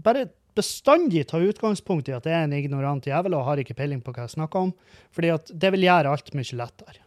[0.04, 4.02] Bare bestandig ta utgangspunkt i at jeg er en ignorant jævel og har ikke peiling
[4.04, 4.72] på hva jeg snakker om,
[5.14, 5.30] fordi
[5.62, 7.04] det vil gjøre alt mye lettere.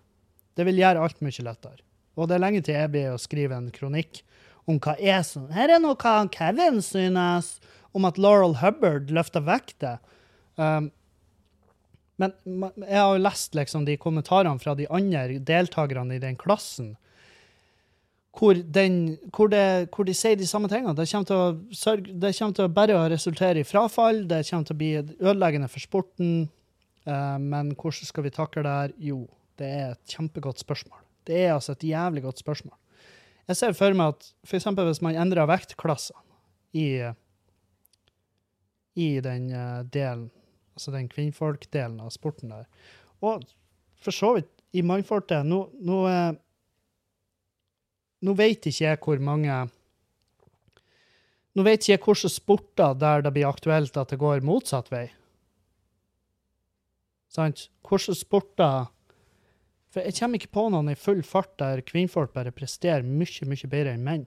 [0.53, 1.83] Det vil gjøre alt mye lettere.
[2.17, 4.21] Og det er lenge til jeg blir å skrive en kronikk
[4.69, 5.52] om hva jeg sånn.
[5.53, 7.57] Her er noe hva Kevin synes
[7.94, 9.99] om at Laurel Hubbard løfter vekter.
[10.56, 10.90] Um,
[12.22, 12.34] men
[12.85, 16.94] jeg har jo lest liksom de kommentarene fra de andre deltakerne i den klassen,
[18.34, 20.95] hvor, den, hvor, det, hvor de sier de samme tingene.
[20.98, 24.41] Det kommer til å, sørge, det kommer til å bare å resultere i frafall, det
[24.48, 26.34] kommer til å bli ødeleggende for sporten.
[27.06, 28.95] Uh, men hvordan skal vi takle det her?
[29.11, 29.19] Jo,
[29.61, 31.02] det er et kjempegodt spørsmål.
[31.27, 32.77] Det er altså et jævlig godt spørsmål.
[33.49, 36.21] Jeg ser for meg at eksempel hvis man endrer vektklassene
[36.79, 36.87] i,
[38.95, 40.29] i den eh, delen,
[40.73, 42.69] altså den kvinnfolkdelen av sporten der,
[43.23, 43.43] og
[44.03, 46.31] for så vidt i mannfolket Nå, nå, eh,
[48.25, 49.59] nå vet ikke jeg hvor mange
[51.53, 55.05] Nå vet ikke jeg hvilke sporter der det blir aktuelt at det går motsatt vei.
[57.29, 57.67] Sant?
[57.85, 58.87] Hvilke sporter
[59.93, 63.69] For jeg kommer ikke på noen i full fart der kvinnfolk bare presterer mye, mye
[63.69, 64.23] bedre enn menn.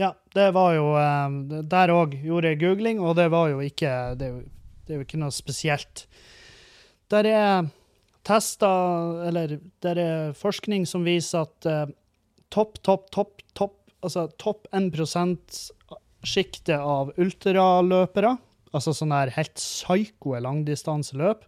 [0.00, 3.90] Ja, det var jo eh, Der òg gjorde jeg googling, og det var jo ikke
[4.16, 4.38] Det er jo,
[4.86, 6.06] det er jo ikke noe spesielt.
[7.12, 7.68] Der er
[8.24, 11.92] tester, eller der er forskning som viser at eh,
[12.52, 14.92] topp, topp, topp, topp, altså topp 1
[16.22, 18.36] sjiktet av ultraløpere,
[18.72, 21.44] altså sånne her helt psyko langdistanseløp,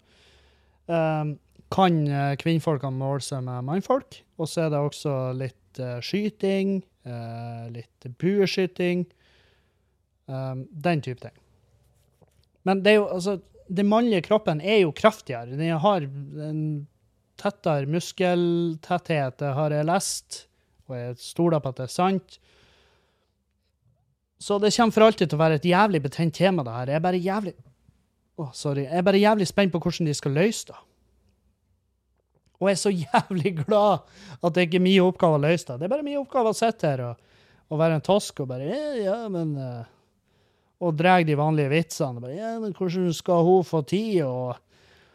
[0.91, 1.35] eh,
[1.75, 4.21] kan eh, kvinnfolkene måle seg med mannfolk.
[4.39, 9.05] Og så er det også litt uh, skyting, uh, litt bueskyting,
[10.27, 11.35] Um, den type ting.
[12.65, 13.37] Men det er jo, altså,
[13.69, 15.53] den mannlige kroppen er jo kraftigere.
[15.53, 16.63] Den har en
[17.41, 20.39] tettere muskeltetthet, det har jeg lest,
[20.89, 22.39] og jeg stoler på at det er sant.
[24.41, 26.93] Så det kommer for alltid til å være et jævlig betent tema, det her.
[26.93, 27.55] Jeg er bare jævlig
[28.41, 28.51] oh.
[28.77, 30.81] Jeg er bare jævlig spent på hvordan de skal løse det.
[32.61, 34.05] Og jeg er så jævlig glad
[34.41, 35.79] at det ikke er min oppgave å løse det.
[35.81, 37.33] Det er bare min oppgave å sitte her og,
[37.71, 39.89] og være en tosk og bare Ja, ja, men eh,
[40.85, 42.21] Og dra de vanlige vitsene.
[42.21, 44.59] Bare, ja, men hvordan skal hun få tid, og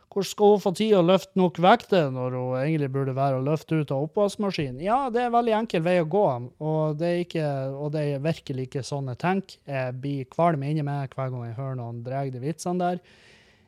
[0.10, 3.44] hvordan skal hun få tid å løfte nok vekter når hun egentlig burde være å
[3.45, 4.80] løfte ut av oppvaskmaskinen?
[4.82, 6.26] Ja, det er en veldig enkel vei å gå,
[6.66, 7.48] og det er, ikke,
[7.78, 9.60] og det er virkelig ikke sånn jeg tenker.
[9.70, 13.03] Jeg blir kvalm inni meg hver gang jeg hører noen dra de vitsene der.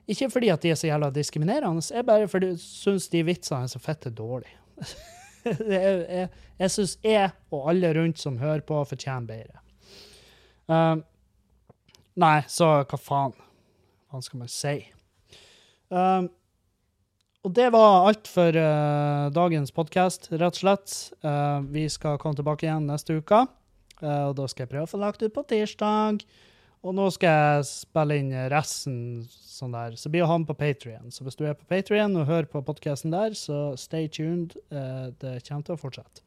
[0.10, 3.68] Ikke fordi at de er så jævla diskriminerende, jeg bare fordi jeg syns de vitsene
[3.68, 4.58] er så fette dårlige.
[5.46, 6.28] jeg jeg,
[6.60, 9.62] jeg syns jeg og alle rundt som hører på, fortjener bedre.
[10.72, 11.04] Um,
[12.16, 13.34] nei, så hva faen?
[14.12, 14.76] Hva skal man si?
[15.92, 16.30] Um,
[17.42, 20.98] og det var alt for uh, dagens podkast, rett og slett.
[21.26, 23.46] Uh, vi skal komme tilbake igjen neste uke,
[24.02, 26.24] Uh, og da skal jeg prøve å få lagt ut på tirsdag.
[26.82, 28.96] Og nå skal jeg spille inn resten
[29.30, 29.94] sånn der.
[30.02, 31.12] Så blir han på Patrion.
[31.14, 34.56] Så hvis du er på Patrion og hører på podkasten der, så stay tuned.
[34.74, 36.24] Eh, Det kommer til å fortsette.